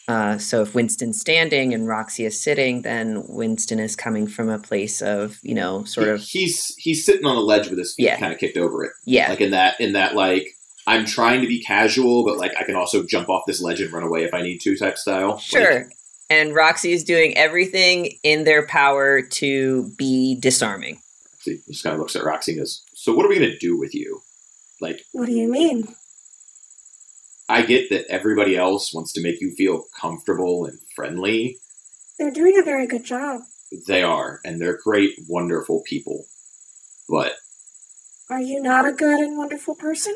Uh, 0.09 0.37
so 0.39 0.61
if 0.63 0.73
Winston's 0.73 1.19
standing 1.19 1.71
and 1.73 1.87
Roxy 1.87 2.25
is 2.25 2.41
sitting, 2.41 2.81
then 2.81 3.23
Winston 3.27 3.79
is 3.79 3.95
coming 3.95 4.25
from 4.25 4.49
a 4.49 4.57
place 4.57 5.01
of, 5.03 5.37
you 5.43 5.53
know, 5.53 5.83
sort 5.83 6.07
He- 6.07 6.13
of, 6.13 6.21
he's 6.21 6.73
he's 6.77 7.05
sitting 7.05 7.25
on 7.27 7.35
a 7.35 7.41
ledge 7.41 7.69
with 7.69 7.77
his 7.77 7.93
feet 7.93 8.05
Yeah. 8.05 8.17
kind 8.19 8.33
of 8.33 8.39
kicked 8.39 8.57
over 8.57 8.83
it. 8.85 8.91
yeah, 9.05 9.29
like 9.29 9.39
in 9.41 9.51
that 9.51 9.79
in 9.79 9.93
that 9.93 10.15
like 10.15 10.47
I'm 10.87 11.05
trying 11.05 11.41
to 11.41 11.47
be 11.47 11.61
casual, 11.61 12.25
but 12.25 12.37
like 12.39 12.53
I 12.59 12.63
can 12.63 12.75
also 12.75 13.03
jump 13.03 13.29
off 13.29 13.43
this 13.45 13.61
ledge 13.61 13.81
and 13.81 13.93
run 13.93 14.01
away 14.03 14.23
if 14.23 14.33
I 14.33 14.41
need 14.41 14.57
to 14.61 14.75
type 14.75 14.97
style. 14.97 15.33
Like, 15.33 15.41
sure. 15.41 15.89
and 16.31 16.55
Roxy 16.55 16.91
is 16.91 17.03
doing 17.03 17.37
everything 17.37 18.17
in 18.23 18.45
their 18.45 18.65
power 18.65 19.21
to 19.21 19.91
be 19.95 20.35
disarming. 20.39 21.01
so 21.41 21.51
he 21.51 21.59
just 21.67 21.83
kind 21.83 21.93
of 21.93 21.99
looks 21.99 22.15
at 22.15 22.23
Roxy 22.23 22.53
and 22.53 22.61
goes, 22.61 22.81
"So 22.95 23.13
what 23.13 23.25
are 23.27 23.29
we 23.29 23.35
gonna 23.35 23.57
do 23.59 23.77
with 23.77 23.93
you? 23.93 24.21
Like 24.81 25.03
What 25.11 25.27
do 25.27 25.33
you 25.33 25.47
mean? 25.51 25.87
I 27.49 27.63
get 27.63 27.89
that 27.89 28.05
everybody 28.09 28.55
else 28.55 28.93
wants 28.93 29.11
to 29.13 29.21
make 29.23 29.41
you 29.41 29.51
feel 29.55 29.85
comfortable 29.99 30.65
and 30.65 30.77
friendly. 30.95 31.57
They're 32.19 32.29
doing 32.31 32.59
a 32.59 32.63
very 32.63 32.85
good 32.85 33.03
job. 33.03 33.41
They 33.87 34.03
are, 34.03 34.39
and 34.45 34.61
they're 34.61 34.77
great, 34.83 35.13
wonderful 35.27 35.81
people. 35.85 36.25
But 37.09 37.33
Are 38.29 38.39
you 38.41 38.61
not 38.61 38.87
a 38.87 38.91
good 38.93 39.19
and 39.19 39.35
wonderful 39.37 39.73
person? 39.75 40.15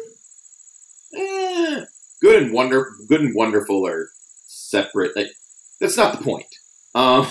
eh, 1.15 1.86
good 2.22 2.41
and 2.43 2.54
wonder, 2.54 2.91
good 3.08 3.22
and 3.22 3.36
wonderful 3.36 3.86
are 3.88 4.10
separate. 4.46 5.15
Like, 5.15 5.32
that's 5.80 5.98
not 5.98 6.15
the 6.17 6.24
point. 6.24 6.48
Um, 6.93 7.28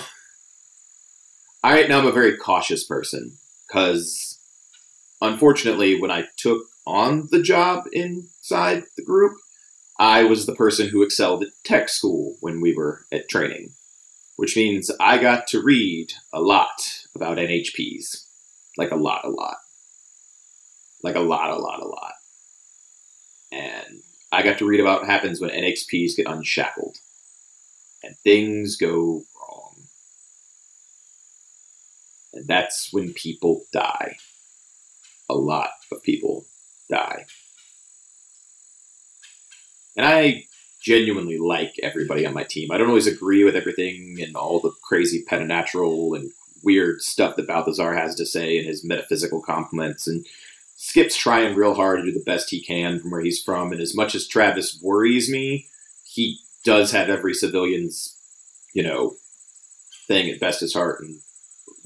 I 1.63 1.75
right 1.75 1.89
now 1.89 1.99
I'm 1.99 2.07
a 2.07 2.11
very 2.11 2.35
cautious 2.37 2.83
person 2.83 3.37
because, 3.67 4.39
unfortunately, 5.21 5.99
when 5.99 6.11
I 6.11 6.25
took 6.37 6.63
on 6.85 7.29
the 7.31 7.41
job 7.41 7.85
inside 7.93 8.83
the 8.97 9.03
group, 9.03 9.37
I 10.03 10.25
was 10.25 10.45
the 10.45 10.53
person 10.53 10.89
who 10.89 11.01
excelled 11.01 11.43
at 11.43 11.53
tech 11.63 11.87
school 11.87 12.35
when 12.41 12.59
we 12.59 12.75
were 12.75 13.05
at 13.09 13.29
training, 13.29 13.71
which 14.35 14.57
means 14.57 14.91
I 14.99 15.17
got 15.17 15.47
to 15.47 15.63
read 15.63 16.11
a 16.33 16.41
lot 16.41 17.05
about 17.15 17.37
NHPs, 17.37 18.25
like 18.77 18.91
a 18.91 18.97
lot, 18.97 19.23
a 19.23 19.29
lot, 19.29 19.59
like 21.03 21.15
a 21.15 21.21
lot, 21.21 21.51
a 21.51 21.55
lot, 21.55 21.79
a 21.79 21.87
lot, 21.87 22.15
and 23.49 24.01
I 24.29 24.43
got 24.43 24.57
to 24.57 24.65
read 24.65 24.81
about 24.81 25.03
what 25.03 25.09
happens 25.09 25.39
when 25.39 25.51
NHPs 25.51 26.17
get 26.17 26.27
unshackled 26.27 26.97
and 28.03 28.17
things 28.25 28.75
go 28.75 29.23
wrong. 29.39 29.83
And 32.33 32.45
that's 32.45 32.91
when 32.91 33.13
people 33.13 33.67
die. 33.71 34.17
A 35.29 35.33
lot 35.33 35.69
of 35.93 36.03
people 36.03 36.45
die. 36.89 37.25
And 40.03 40.13
I 40.13 40.43
genuinely 40.81 41.37
like 41.37 41.79
everybody 41.81 42.25
on 42.25 42.33
my 42.33 42.43
team. 42.43 42.71
I 42.71 42.77
don't 42.77 42.89
always 42.89 43.07
agree 43.07 43.45
with 43.45 43.55
everything 43.55 44.17
and 44.21 44.35
all 44.35 44.59
the 44.59 44.73
crazy 44.81 45.23
preternatural 45.25 46.13
and 46.13 46.29
weird 46.61 47.01
stuff 47.01 47.37
that 47.37 47.47
Balthazar 47.47 47.93
has 47.93 48.13
to 48.15 48.25
say 48.25 48.57
and 48.57 48.67
his 48.67 48.83
metaphysical 48.83 49.41
compliments. 49.41 50.05
And 50.05 50.25
Skip's 50.75 51.15
trying 51.15 51.55
real 51.55 51.73
hard 51.73 51.99
to 51.99 52.03
do 52.03 52.11
the 52.11 52.25
best 52.25 52.49
he 52.49 52.61
can 52.61 52.99
from 52.99 53.11
where 53.11 53.21
he's 53.21 53.41
from. 53.41 53.71
And 53.71 53.79
as 53.79 53.95
much 53.95 54.13
as 54.13 54.27
Travis 54.27 54.77
worries 54.83 55.29
me, 55.29 55.67
he 56.03 56.39
does 56.65 56.91
have 56.91 57.09
every 57.09 57.33
civilian's, 57.33 58.17
you 58.73 58.83
know, 58.83 59.15
thing 60.05 60.29
at 60.29 60.41
best 60.41 60.59
his 60.59 60.73
heart. 60.73 61.01
And 61.01 61.21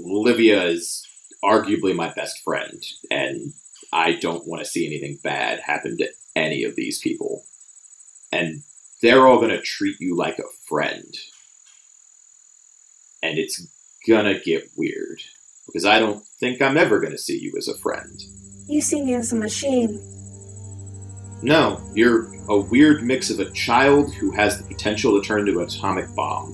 Olivia 0.03 0.63
is 0.63 1.07
arguably 1.43 1.95
my 1.95 2.11
best 2.13 2.43
friend. 2.43 2.83
And 3.11 3.53
I 3.93 4.13
don't 4.13 4.47
want 4.47 4.63
to 4.63 4.69
see 4.69 4.87
anything 4.87 5.19
bad 5.23 5.59
happen 5.59 5.99
to 5.99 6.09
any 6.35 6.63
of 6.63 6.75
these 6.75 6.97
people. 6.97 7.43
And 8.31 8.63
they're 9.01 9.27
all 9.27 9.37
going 9.37 9.51
to 9.51 9.61
treat 9.61 9.99
you 9.99 10.15
like 10.15 10.39
a 10.39 10.49
friend. 10.67 11.13
And 13.21 13.37
it's 13.37 13.65
gonna 14.07 14.39
get 14.39 14.71
weird. 14.75 15.21
Because 15.65 15.85
I 15.85 15.99
don't 15.99 16.25
think 16.39 16.61
I'm 16.61 16.77
ever 16.77 16.99
gonna 16.99 17.17
see 17.17 17.37
you 17.37 17.53
as 17.57 17.67
a 17.67 17.77
friend. 17.77 18.19
You 18.67 18.81
see 18.81 19.01
me 19.03 19.15
as 19.15 19.33
a 19.33 19.35
machine. 19.35 19.99
No, 21.41 21.81
you're 21.93 22.33
a 22.47 22.57
weird 22.57 23.03
mix 23.03 23.29
of 23.29 23.39
a 23.39 23.51
child 23.51 24.13
who 24.15 24.31
has 24.31 24.57
the 24.57 24.63
potential 24.63 25.19
to 25.19 25.27
turn 25.27 25.47
into 25.47 25.59
an 25.59 25.65
atomic 25.65 26.13
bomb. 26.15 26.53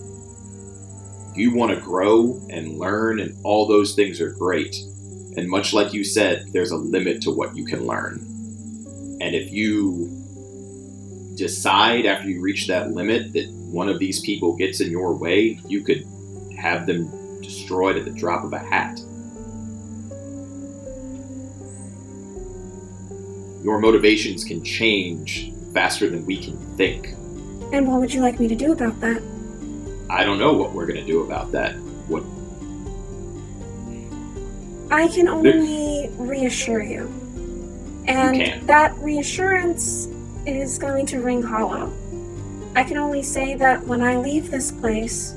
You 1.36 1.55
want 1.55 1.73
to 1.73 1.79
grow 1.79 2.41
and 2.49 2.77
learn, 2.77 3.19
and 3.19 3.36
all 3.43 3.65
those 3.65 3.95
things 3.95 4.19
are 4.19 4.31
great. 4.31 4.75
And 5.38 5.49
much 5.49 5.73
like 5.73 5.93
you 5.93 6.03
said, 6.03 6.47
there's 6.51 6.71
a 6.71 6.77
limit 6.77 7.21
to 7.21 7.31
what 7.31 7.55
you 7.55 7.65
can 7.65 7.88
learn. 7.88 8.19
And 9.21 9.33
if 9.36 9.51
you 9.51 10.22
decide 11.36 12.06
after 12.06 12.30
you 12.30 12.41
reach 12.41 12.67
that 12.67 12.91
limit 12.91 13.34
that 13.34 13.50
one 13.52 13.89
of 13.89 14.00
these 14.00 14.22
people 14.22 14.56
gets 14.56 14.82
in 14.82 14.91
your 14.91 15.13
way, 15.13 15.60
you 15.67 15.82
could 15.82 16.06
have 16.58 16.86
them 16.86 17.41
destroyed 17.41 17.98
at 17.98 18.06
the 18.06 18.12
drop 18.12 18.43
of 18.43 18.54
a 18.54 18.60
hat. 18.60 19.00
Your 23.63 23.80
motivations 23.80 24.43
can 24.43 24.63
change 24.63 25.52
faster 25.74 26.10
than 26.10 26.26
we 26.26 26.38
can 26.38 26.58
think. 26.76 27.10
And 27.72 27.88
what 27.88 28.00
would 28.00 28.13
you 28.13 28.22
like 28.22 28.39
me 28.39 28.48
to 28.48 28.56
do 28.56 28.72
about 28.72 29.00
that? 29.00 29.22
I 30.10 30.24
don't 30.24 30.38
know 30.38 30.54
what 30.54 30.74
we're 30.74 30.86
going 30.86 31.00
to 31.00 31.06
do 31.06 31.22
about 31.24 31.52
that. 31.54 31.74
What? 32.08 32.24
I 34.91 35.08
can 35.08 35.28
only 35.28 36.10
reassure 36.17 36.84
you. 36.84 37.12
And 38.06 38.36
can. 38.36 38.65
that 38.67 38.96
reassurance 39.00 40.08
is 40.45 40.77
going 40.77 41.06
to 41.08 41.21
ring 41.21 41.41
hollow. 41.41 41.91
I 42.75 42.84
can 42.84 42.97
only 42.97 43.23
say 43.23 43.56
that 43.56 43.86
when 43.86 44.01
I 44.01 44.17
leave 44.17 44.49
this 44.49 44.71
place, 44.71 45.36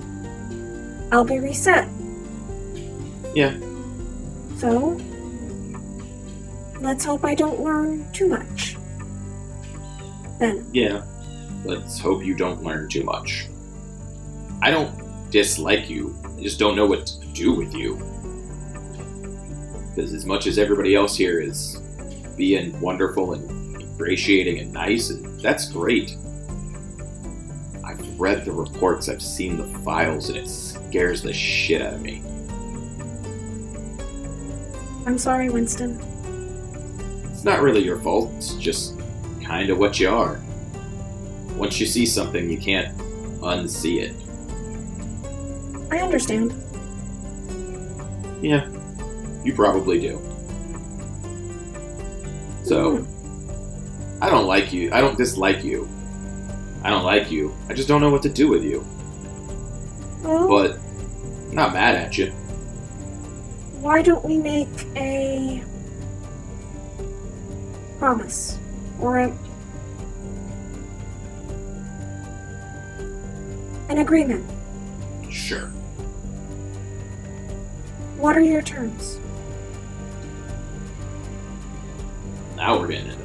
I'll 1.12 1.24
be 1.24 1.38
reset. 1.38 1.88
Yeah. 3.34 3.56
So, 4.56 4.98
let's 6.80 7.04
hope 7.04 7.24
I 7.24 7.34
don't 7.34 7.60
learn 7.60 8.10
too 8.12 8.28
much. 8.28 8.76
Then, 10.38 10.68
Yeah. 10.72 11.04
Let's 11.64 11.98
hope 11.98 12.24
you 12.24 12.34
don't 12.34 12.62
learn 12.62 12.88
too 12.88 13.02
much. 13.02 13.48
I 14.62 14.70
don't 14.70 15.30
dislike 15.30 15.90
you. 15.90 16.16
I 16.38 16.40
just 16.40 16.60
don't 16.60 16.76
know 16.76 16.86
what 16.86 17.06
to 17.06 17.26
do 17.28 17.52
with 17.52 17.74
you. 17.74 17.96
Because 19.94 20.14
as 20.14 20.24
much 20.24 20.46
as 20.46 20.58
everybody 20.58 20.94
else 20.94 21.16
here 21.16 21.40
is 21.40 21.82
being 22.36 22.78
wonderful 22.80 23.32
and 23.32 23.55
ingratiating 23.96 24.58
and 24.58 24.72
nice, 24.72 25.08
and 25.08 25.40
that's 25.40 25.72
great. 25.72 26.16
I've 27.82 28.20
read 28.20 28.44
the 28.44 28.52
reports, 28.52 29.08
I've 29.08 29.22
seen 29.22 29.56
the 29.56 29.78
files, 29.80 30.28
and 30.28 30.36
it 30.36 30.48
scares 30.48 31.22
the 31.22 31.32
shit 31.32 31.80
out 31.80 31.94
of 31.94 32.02
me. 32.02 32.22
I'm 35.06 35.16
sorry, 35.16 35.48
Winston. 35.48 35.98
It's 37.32 37.44
not 37.44 37.62
really 37.62 37.82
your 37.82 37.98
fault, 37.98 38.30
it's 38.36 38.54
just 38.54 38.98
kind 39.42 39.70
of 39.70 39.78
what 39.78 39.98
you 39.98 40.10
are. 40.10 40.40
Once 41.56 41.80
you 41.80 41.86
see 41.86 42.04
something, 42.04 42.50
you 42.50 42.58
can't 42.58 42.96
unsee 43.40 44.02
it. 44.02 44.14
I 45.90 46.02
understand. 46.02 46.52
Yeah, 48.42 48.68
you 49.42 49.54
probably 49.54 50.00
do. 50.00 50.20
So, 52.64 52.98
hmm. 52.98 53.15
I 54.20 54.30
don't 54.30 54.46
like 54.46 54.72
you. 54.72 54.90
I 54.92 55.00
don't 55.00 55.16
dislike 55.18 55.62
you. 55.64 55.88
I 56.82 56.90
don't 56.90 57.04
like 57.04 57.30
you. 57.30 57.54
I 57.68 57.74
just 57.74 57.88
don't 57.88 58.00
know 58.00 58.10
what 58.10 58.22
to 58.22 58.28
do 58.28 58.48
with 58.48 58.62
you. 58.64 58.84
Well, 60.22 60.48
But, 60.48 60.78
I'm 61.48 61.54
not 61.54 61.72
mad 61.72 61.94
at 61.96 62.16
you. 62.18 62.30
why 63.80 64.02
don't 64.02 64.24
we 64.24 64.38
make 64.38 64.68
a 64.96 65.62
promise? 67.98 68.58
Or 69.00 69.18
a. 69.18 69.36
an 73.88 73.98
agreement? 73.98 74.44
Sure. 75.30 75.66
What 78.18 78.36
are 78.36 78.40
your 78.40 78.62
terms? 78.62 79.18
Now 82.56 82.80
we're 82.80 82.88
getting 82.88 83.08
it. 83.10 83.15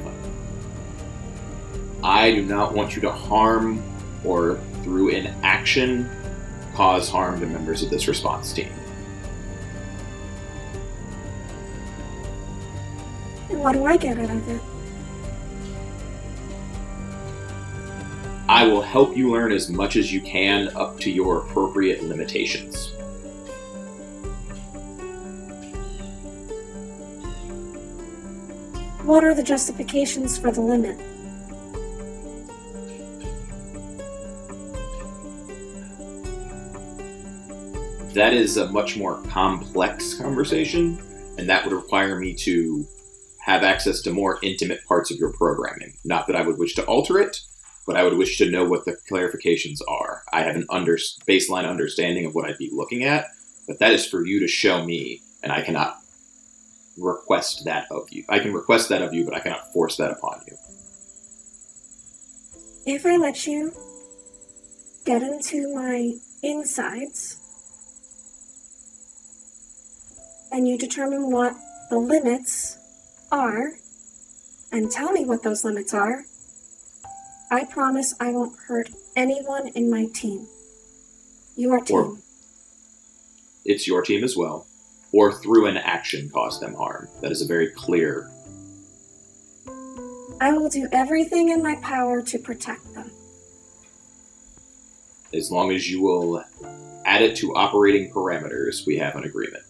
I 2.04 2.32
do 2.32 2.44
not 2.44 2.74
want 2.74 2.96
you 2.96 3.02
to 3.04 3.12
harm 3.12 3.84
or, 4.24 4.60
through 4.84 5.10
inaction, 5.10 6.10
cause 6.74 7.10
harm 7.10 7.40
to 7.40 7.46
members 7.46 7.84
of 7.84 7.90
this 7.90 8.08
response 8.08 8.54
team. 8.54 8.72
And 13.50 13.60
what 13.60 13.74
do 13.74 13.86
I 13.86 13.98
get 13.98 14.18
out 14.18 14.30
of 14.30 14.50
it? 14.50 14.62
I 18.48 18.66
will 18.66 18.82
help 18.82 19.16
you 19.16 19.32
learn 19.32 19.52
as 19.52 19.70
much 19.70 19.96
as 19.96 20.12
you 20.12 20.22
can 20.22 20.70
up 20.76 21.00
to 21.02 21.12
your 21.12 21.38
appropriate 21.38 22.04
limitations. 22.04 22.94
What 29.04 29.24
are 29.24 29.34
the 29.34 29.44
justifications 29.44 30.38
for 30.38 30.52
the 30.52 30.62
limit? 30.62 31.00
That 38.14 38.34
is 38.34 38.58
a 38.58 38.70
much 38.70 38.98
more 38.98 39.22
complex 39.30 40.16
conversation, 40.16 41.02
and 41.38 41.50
that 41.50 41.64
would 41.64 41.74
require 41.74 42.20
me 42.20 42.34
to 42.36 42.86
have 43.40 43.64
access 43.64 44.02
to 44.02 44.12
more 44.12 44.38
intimate 44.44 44.84
parts 44.86 45.12
of 45.12 45.18
your 45.18 45.32
programming. 45.32 45.94
Not 46.04 46.28
that 46.28 46.36
I 46.36 46.42
would 46.42 46.58
wish 46.58 46.76
to 46.76 46.86
alter 46.86 47.20
it, 47.20 47.40
but 47.88 47.96
I 47.96 48.04
would 48.04 48.18
wish 48.18 48.38
to 48.40 48.52
know 48.52 48.66
what 48.66 48.84
the 48.84 48.98
clarifications 49.10 49.80
are. 49.88 50.24
I 50.34 50.42
have 50.44 50.58
an 50.58 50.66
under, 50.70 50.98
baseline 51.26 51.66
understanding 51.66 52.26
of 52.26 52.36
what 52.36 52.50
I'd 52.50 52.58
be 52.58 52.70
looking 52.72 53.06
at, 53.06 53.28
but 53.66 53.80
that 53.80 53.94
is 53.94 54.06
for 54.06 54.26
you 54.26 54.42
to 54.42 54.48
show 54.48 54.84
me, 54.84 55.22
and 55.42 55.54
I 55.54 55.62
cannot 55.62 55.98
request 56.98 57.64
that 57.64 57.88
of 57.90 58.10
you. 58.12 58.26
I 58.28 58.40
can 58.40 58.54
request 58.54 58.90
that 58.90 59.02
of 59.02 59.14
you, 59.14 59.24
but 59.24 59.36
I 59.36 59.40
cannot 59.40 59.72
force 59.72 59.96
that 59.98 60.12
upon 60.12 60.42
you. 60.48 60.58
If 62.86 63.06
I 63.06 63.16
let 63.16 63.48
you 63.48 63.74
get 65.06 65.24
into 65.24 65.74
my 65.74 66.16
insides 66.44 67.41
and 70.52 70.68
you 70.68 70.78
determine 70.78 71.32
what 71.32 71.56
the 71.90 71.98
limits 71.98 72.78
are 73.32 73.74
and 74.72 74.92
tell 74.92 75.12
me 75.12 75.26
what 75.26 75.44
those 75.44 75.64
limits 75.64 75.94
are, 75.94 76.26
I 77.50 77.66
promise 77.66 78.14
I 78.20 78.32
won't 78.32 78.58
hurt 78.68 78.90
anyone 79.16 79.68
in 79.70 79.90
my 79.90 80.06
team. 80.14 80.48
Your 81.56 81.82
team. 81.82 81.98
Or- 81.98 82.18
It's 83.66 83.88
your 83.88 84.02
team 84.02 84.24
as 84.24 84.36
well, 84.38 84.66
or 85.12 85.34
through 85.34 85.68
an 85.68 85.78
action 85.78 86.30
cause 86.30 86.60
them 86.60 86.74
harm. 86.74 87.10
That 87.22 87.32
is 87.32 87.42
a 87.42 87.46
very 87.48 87.70
clear 87.72 88.32
I 90.40 90.54
will 90.54 90.70
do 90.70 90.88
everything 90.92 91.50
in 91.50 91.62
my 91.62 91.76
power 91.76 92.24
to 92.24 92.40
protect 92.40 92.96
them. 92.96 93.12
As 95.36 95.52
long 95.52 95.72
as 95.72 95.88
you 95.88 96.02
will 96.02 96.44
add 97.06 97.22
it 97.22 97.36
to 97.38 97.54
operating 97.54 98.10
parameters, 98.12 98.88
we 98.88 98.98
have 98.98 99.16
an 99.16 99.24
agreement. 99.24 99.64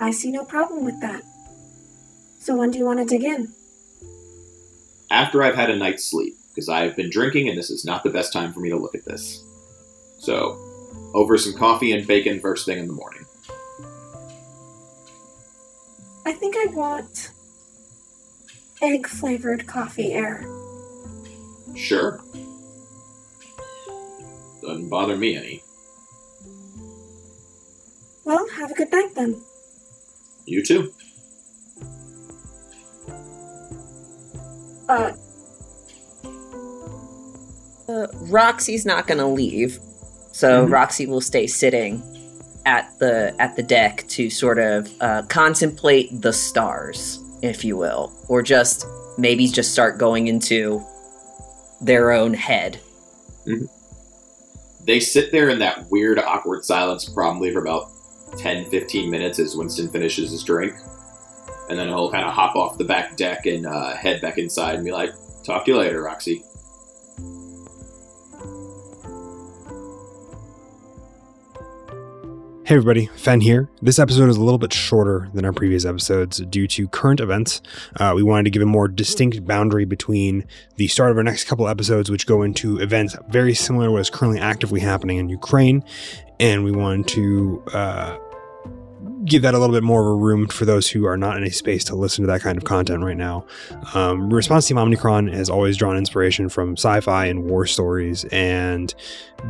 I 0.00 0.10
see 0.10 0.30
no 0.30 0.44
problem 0.44 0.84
with 0.84 1.00
that. 1.00 1.22
So 2.38 2.56
when 2.56 2.70
do 2.70 2.78
you 2.78 2.84
want 2.84 2.98
to 3.00 3.04
dig 3.04 3.24
in? 3.24 3.52
After 5.10 5.42
I've 5.42 5.54
had 5.54 5.70
a 5.70 5.76
night's 5.76 6.04
sleep, 6.04 6.36
because 6.48 6.68
I've 6.68 6.96
been 6.96 7.10
drinking 7.10 7.48
and 7.48 7.58
this 7.58 7.70
is 7.70 7.84
not 7.84 8.02
the 8.02 8.10
best 8.10 8.32
time 8.32 8.52
for 8.52 8.60
me 8.60 8.70
to 8.70 8.76
look 8.76 8.94
at 8.94 9.04
this. 9.04 9.42
So, 10.18 10.58
over 11.14 11.36
some 11.36 11.54
coffee 11.54 11.92
and 11.92 12.06
bacon 12.06 12.40
first 12.40 12.66
thing 12.66 12.78
in 12.78 12.86
the 12.86 12.92
morning. 12.92 13.24
I 16.24 16.32
think 16.32 16.56
I 16.56 16.66
want 16.72 17.30
egg 18.82 19.06
flavored 19.06 19.66
coffee 19.66 20.12
air. 20.12 20.46
Sure. 21.74 22.20
Doesn't 24.62 24.88
bother 24.88 25.16
me 25.16 25.36
any. 25.36 25.62
Well, 28.24 28.48
have 28.48 28.72
a 28.72 28.74
good 28.74 28.90
night 28.90 29.14
then. 29.14 29.40
You 30.46 30.62
too. 30.64 30.92
Uh, 34.88 35.12
Uh, 37.88 38.08
Roxy's 38.14 38.84
not 38.84 39.06
going 39.06 39.18
to 39.18 39.26
leave, 39.26 39.78
so 40.32 40.66
Mhm. 40.66 40.72
Roxy 40.72 41.06
will 41.06 41.20
stay 41.20 41.46
sitting 41.46 42.02
at 42.66 42.92
the 42.98 43.32
at 43.38 43.54
the 43.54 43.62
deck 43.62 44.04
to 44.08 44.28
sort 44.28 44.58
of 44.58 44.88
uh, 45.00 45.22
contemplate 45.28 46.20
the 46.20 46.32
stars, 46.32 47.20
if 47.42 47.64
you 47.64 47.76
will, 47.76 48.12
or 48.26 48.42
just 48.42 48.84
maybe 49.18 49.46
just 49.46 49.70
start 49.70 49.98
going 49.98 50.26
into 50.26 50.84
their 51.80 52.10
own 52.10 52.34
head. 52.34 52.80
They 54.84 54.98
sit 54.98 55.30
there 55.30 55.48
in 55.48 55.60
that 55.60 55.88
weird, 55.88 56.18
awkward 56.18 56.64
silence 56.64 57.04
probably 57.08 57.52
for 57.52 57.60
about 57.60 57.92
10, 58.46 58.66
15 58.66 59.10
minutes 59.10 59.40
as 59.40 59.56
Winston 59.56 59.88
finishes 59.88 60.30
his 60.30 60.44
drink. 60.44 60.72
And 61.68 61.76
then 61.76 61.88
he'll 61.88 62.12
kind 62.12 62.24
of 62.24 62.32
hop 62.32 62.54
off 62.54 62.78
the 62.78 62.84
back 62.84 63.16
deck 63.16 63.44
and 63.44 63.66
uh, 63.66 63.96
head 63.96 64.20
back 64.20 64.38
inside 64.38 64.76
and 64.76 64.84
be 64.84 64.92
like, 64.92 65.10
Talk 65.42 65.64
to 65.64 65.72
you 65.72 65.78
later, 65.78 66.00
Roxy. 66.02 66.44
Hey 72.64 72.74
everybody, 72.74 73.06
Fen 73.16 73.40
here. 73.40 73.68
This 73.82 73.98
episode 73.98 74.28
is 74.28 74.36
a 74.36 74.42
little 74.42 74.58
bit 74.58 74.72
shorter 74.72 75.28
than 75.34 75.44
our 75.44 75.52
previous 75.52 75.84
episodes 75.84 76.38
due 76.38 76.68
to 76.68 76.86
current 76.88 77.18
events. 77.18 77.62
Uh, 77.96 78.12
we 78.14 78.22
wanted 78.24 78.44
to 78.44 78.50
give 78.50 78.62
a 78.62 78.66
more 78.66 78.86
distinct 78.86 79.44
boundary 79.44 79.84
between 79.84 80.44
the 80.76 80.86
start 80.86 81.10
of 81.10 81.16
our 81.16 81.22
next 81.24 81.44
couple 81.44 81.66
episodes, 81.66 82.10
which 82.10 82.26
go 82.26 82.42
into 82.42 82.78
events 82.78 83.16
very 83.28 83.54
similar 83.54 83.86
to 83.86 83.92
what 83.92 84.00
is 84.00 84.10
currently 84.10 84.40
actively 84.40 84.80
happening 84.80 85.18
in 85.18 85.28
Ukraine, 85.28 85.84
and 86.40 86.64
we 86.64 86.72
wanted 86.72 87.06
to 87.08 87.62
uh, 87.72 88.18
give 89.26 89.42
that 89.42 89.54
a 89.54 89.58
little 89.58 89.74
bit 89.74 89.82
more 89.82 90.00
of 90.00 90.06
a 90.06 90.14
room 90.14 90.46
for 90.48 90.64
those 90.64 90.88
who 90.88 91.04
are 91.06 91.16
not 91.16 91.36
in 91.36 91.44
a 91.44 91.50
space 91.50 91.84
to 91.84 91.94
listen 91.94 92.22
to 92.22 92.26
that 92.30 92.40
kind 92.40 92.56
of 92.56 92.64
content 92.64 93.02
right 93.02 93.16
now. 93.16 93.44
Um, 93.94 94.32
Response 94.32 94.66
Team 94.66 94.78
Omicron 94.78 95.28
has 95.28 95.50
always 95.50 95.76
drawn 95.76 95.96
inspiration 95.96 96.48
from 96.48 96.72
sci-fi 96.72 97.26
and 97.26 97.50
war 97.50 97.66
stories, 97.66 98.24
and 98.26 98.94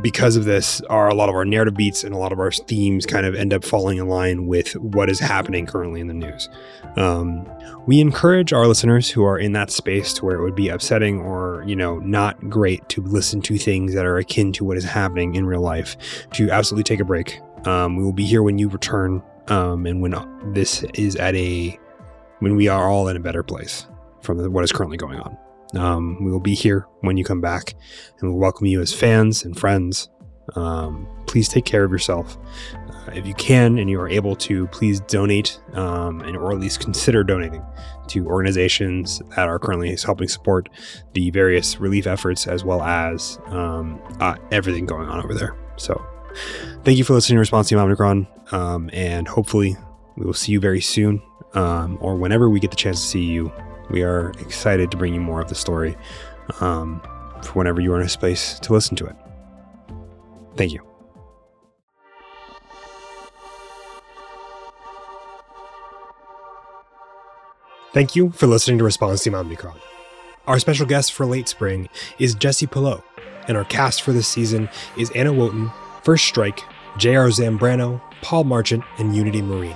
because 0.03 0.37
of 0.37 0.45
this, 0.45 0.81
are 0.83 1.09
a 1.09 1.15
lot 1.15 1.29
of 1.29 1.35
our 1.35 1.45
narrative 1.45 1.75
beats 1.75 2.05
and 2.05 2.15
a 2.15 2.19
lot 2.19 2.33
of 2.33 2.41
our 2.41 2.51
themes 2.51 3.07
kind 3.07 3.27
of 3.27 3.35
end 3.35 3.53
up 3.53 3.65
falling 3.65 3.99
in 3.99 4.09
line 4.09 4.47
with 4.47 4.75
what 4.77 5.09
is 5.09 5.21
happening 5.21 5.67
currently 5.67 6.01
in 6.01 6.07
the 6.07 6.15
news. 6.15 6.49
Um, 6.97 7.49
we 7.87 8.01
encourage 8.01 8.53
our 8.53 8.67
listeners 8.67 9.11
who 9.11 9.25
are 9.25 9.39
in 9.39 9.53
that 9.53 9.71
space 9.71 10.13
to 10.15 10.25
where 10.25 10.37
it 10.37 10.43
would 10.43 10.57
be 10.57 10.69
upsetting 10.69 11.21
or 11.21 11.63
you 11.67 11.77
know 11.77 11.99
not 12.01 12.49
great 12.49 12.89
to 12.91 13.03
listen 13.03 13.41
to 13.43 13.59
things 13.59 13.95
that 13.95 14.07
are 14.07 14.17
akin 14.17 14.53
to 14.55 14.65
what 14.65 14.77
is 14.77 14.85
happening 14.85 15.35
in 15.35 15.47
real 15.47 15.61
life 15.61 15.97
to 16.33 16.51
absolutely 16.51 16.85
take 16.85 17.01
a 17.01 17.05
break. 17.05 17.41
Um, 17.67 17.97
we 17.97 18.05
will 18.05 18.13
be 18.13 18.25
here 18.25 18.43
when 18.43 18.59
you 18.59 18.69
return, 18.69 19.23
um, 19.49 19.87
and 19.87 20.01
when 20.01 20.15
this 20.53 20.83
is 20.95 21.17
at 21.17 21.35
a 21.35 21.79
when 22.41 22.57
we 22.57 22.69
are 22.69 22.91
all 22.91 23.09
in 23.09 23.17
a 23.17 23.21
better 23.21 23.43
place 23.43 23.87
from 24.23 24.39
the, 24.39 24.51
what 24.51 24.65
is 24.65 24.73
currently 24.73 24.97
going 24.97 25.19
on. 25.21 25.39
Um, 25.75 26.25
we 26.25 26.31
will 26.31 26.41
be 26.41 26.55
here 26.55 26.87
when 27.01 27.17
you 27.17 27.25
come 27.25 27.41
back, 27.41 27.75
and 28.21 28.31
we'll 28.31 28.39
welcome 28.39 28.67
you 28.67 28.81
as 28.81 28.93
fans 28.93 29.45
and 29.45 29.59
friends. 29.59 30.09
Um, 30.55 31.09
please 31.27 31.49
take 31.49 31.65
care 31.65 31.85
of 31.85 31.91
yourself. 31.91 32.39
Uh, 32.89 33.11
if 33.15 33.27
you 33.27 33.35
can 33.35 33.79
and 33.79 33.91
you 33.91 34.01
are 34.01 34.09
able 34.09 34.37
to, 34.37 34.69
please 34.69 35.01
donate 35.01 35.61
um, 35.73 36.21
and 36.21 36.37
or 36.37 36.53
at 36.53 36.61
least 36.61 36.81
consider 36.81 37.25
donating 37.25 37.65
to 38.09 38.27
organizations 38.27 39.21
that 39.31 39.49
are 39.49 39.59
currently 39.59 39.97
helping 40.05 40.29
support 40.29 40.69
the 41.15 41.31
various 41.31 41.81
relief 41.81 42.07
efforts 42.07 42.47
as 42.47 42.65
well 42.65 42.83
as 42.83 43.41
um, 43.47 44.01
uh, 44.21 44.37
everything 44.53 44.87
going 44.87 45.09
on 45.09 45.23
over 45.23 45.35
there. 45.35 45.57
So, 45.77 46.01
thank 46.85 46.99
you 46.99 47.05
for 47.05 47.15
listening 47.15 47.37
to 47.37 47.41
Response 47.41 47.69
Team 47.69 47.79
Omicron, 47.79 48.27
um, 48.53 48.91
and 48.93 49.27
hopefully 49.27 49.77
we 50.17 50.25
will 50.25 50.35
see 50.35 50.53
you 50.53 50.61
very 50.61 50.81
soon 50.81 51.23
um, 51.55 51.99
or 52.01 52.17
whenever 52.17 52.49
we 52.49 52.61
get 52.61 52.71
the 52.71 52.77
chance 52.77 53.01
to 53.01 53.07
see 53.07 53.25
you. 53.25 53.53
We 53.91 54.03
are 54.03 54.31
excited 54.41 54.91
to 54.91 54.97
bring 54.97 55.15
you 55.15 55.21
more 55.21 55.41
of 55.41 55.49
the 55.49 55.55
story 55.55 55.97
um, 56.61 57.01
for 57.43 57.53
whenever 57.53 57.81
you 57.81 57.93
are 57.93 58.01
in 58.01 58.07
a 58.07 58.09
space 58.09 58.59
to 58.61 58.73
listen 58.73 58.97
to 58.97 59.07
it. 59.07 59.17
Thank 60.57 60.73
you. 60.73 60.83
Thank 67.93 68.15
you 68.15 68.31
for 68.33 68.47
listening 68.47 68.77
to 68.79 68.85
Response 68.85 69.23
Team 69.25 69.35
Omicron. 69.35 69.79
Our 70.47 70.59
special 70.59 70.85
guest 70.85 71.13
for 71.13 71.25
late 71.25 71.49
spring 71.49 71.89
is 72.19 72.35
Jesse 72.35 72.67
Pillow, 72.67 73.03
and 73.49 73.57
our 73.57 73.65
cast 73.65 74.03
for 74.03 74.13
this 74.13 74.29
season 74.29 74.69
is 74.99 75.11
Anna 75.13 75.33
Wotan, 75.33 75.71
First 76.07 76.27
Strike, 76.27 76.63
J.R. 76.99 77.31
Zambrano, 77.31 78.01
Paul 78.23 78.45
Marchant, 78.45 78.85
and 78.99 79.17
Unity 79.17 79.43
Marine. 79.43 79.75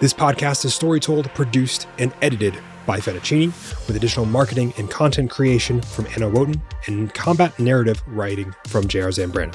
This 0.00 0.12
podcast 0.12 0.64
is 0.64 0.74
story 0.74 0.98
told, 0.98 1.32
produced, 1.34 1.86
and 2.00 2.12
edited 2.20 2.58
by 2.84 2.98
Fettuccini, 2.98 3.46
with 3.86 3.94
additional 3.94 4.26
marketing 4.26 4.74
and 4.76 4.90
content 4.90 5.30
creation 5.30 5.82
from 5.82 6.08
Anna 6.16 6.28
Wotan 6.28 6.60
and 6.88 7.14
combat 7.14 7.56
narrative 7.60 8.02
writing 8.08 8.52
from 8.66 8.88
J.R. 8.88 9.10
Zambrano. 9.10 9.54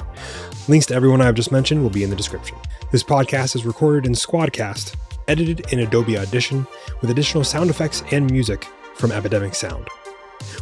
Links 0.66 0.86
to 0.86 0.94
everyone 0.94 1.20
I've 1.20 1.34
just 1.34 1.52
mentioned 1.52 1.82
will 1.82 1.90
be 1.90 2.04
in 2.04 2.08
the 2.08 2.16
description. 2.16 2.56
This 2.90 3.02
podcast 3.02 3.54
is 3.54 3.66
recorded 3.66 4.06
in 4.06 4.12
Squadcast, 4.12 4.96
edited 5.28 5.70
in 5.74 5.80
Adobe 5.80 6.16
Audition, 6.16 6.66
with 7.02 7.10
additional 7.10 7.44
sound 7.44 7.68
effects 7.68 8.02
and 8.12 8.30
music 8.30 8.64
from 8.94 9.12
Epidemic 9.12 9.54
Sound. 9.54 9.86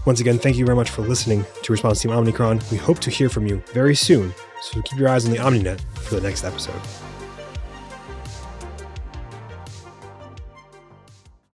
Once 0.06 0.18
again, 0.18 0.40
thank 0.40 0.56
you 0.56 0.66
very 0.66 0.74
much 0.74 0.90
for 0.90 1.02
listening 1.02 1.44
to 1.62 1.72
Response 1.72 2.02
Team 2.02 2.10
Omicron. 2.10 2.60
We 2.72 2.78
hope 2.78 2.98
to 2.98 3.10
hear 3.10 3.28
from 3.28 3.46
you 3.46 3.62
very 3.72 3.94
soon, 3.94 4.34
so 4.64 4.80
keep 4.80 4.98
your 4.98 5.08
eyes 5.08 5.26
on 5.26 5.30
the 5.30 5.36
Omninet 5.36 5.80
for 5.98 6.14
the 6.14 6.22
next 6.22 6.42
episode. 6.42 6.80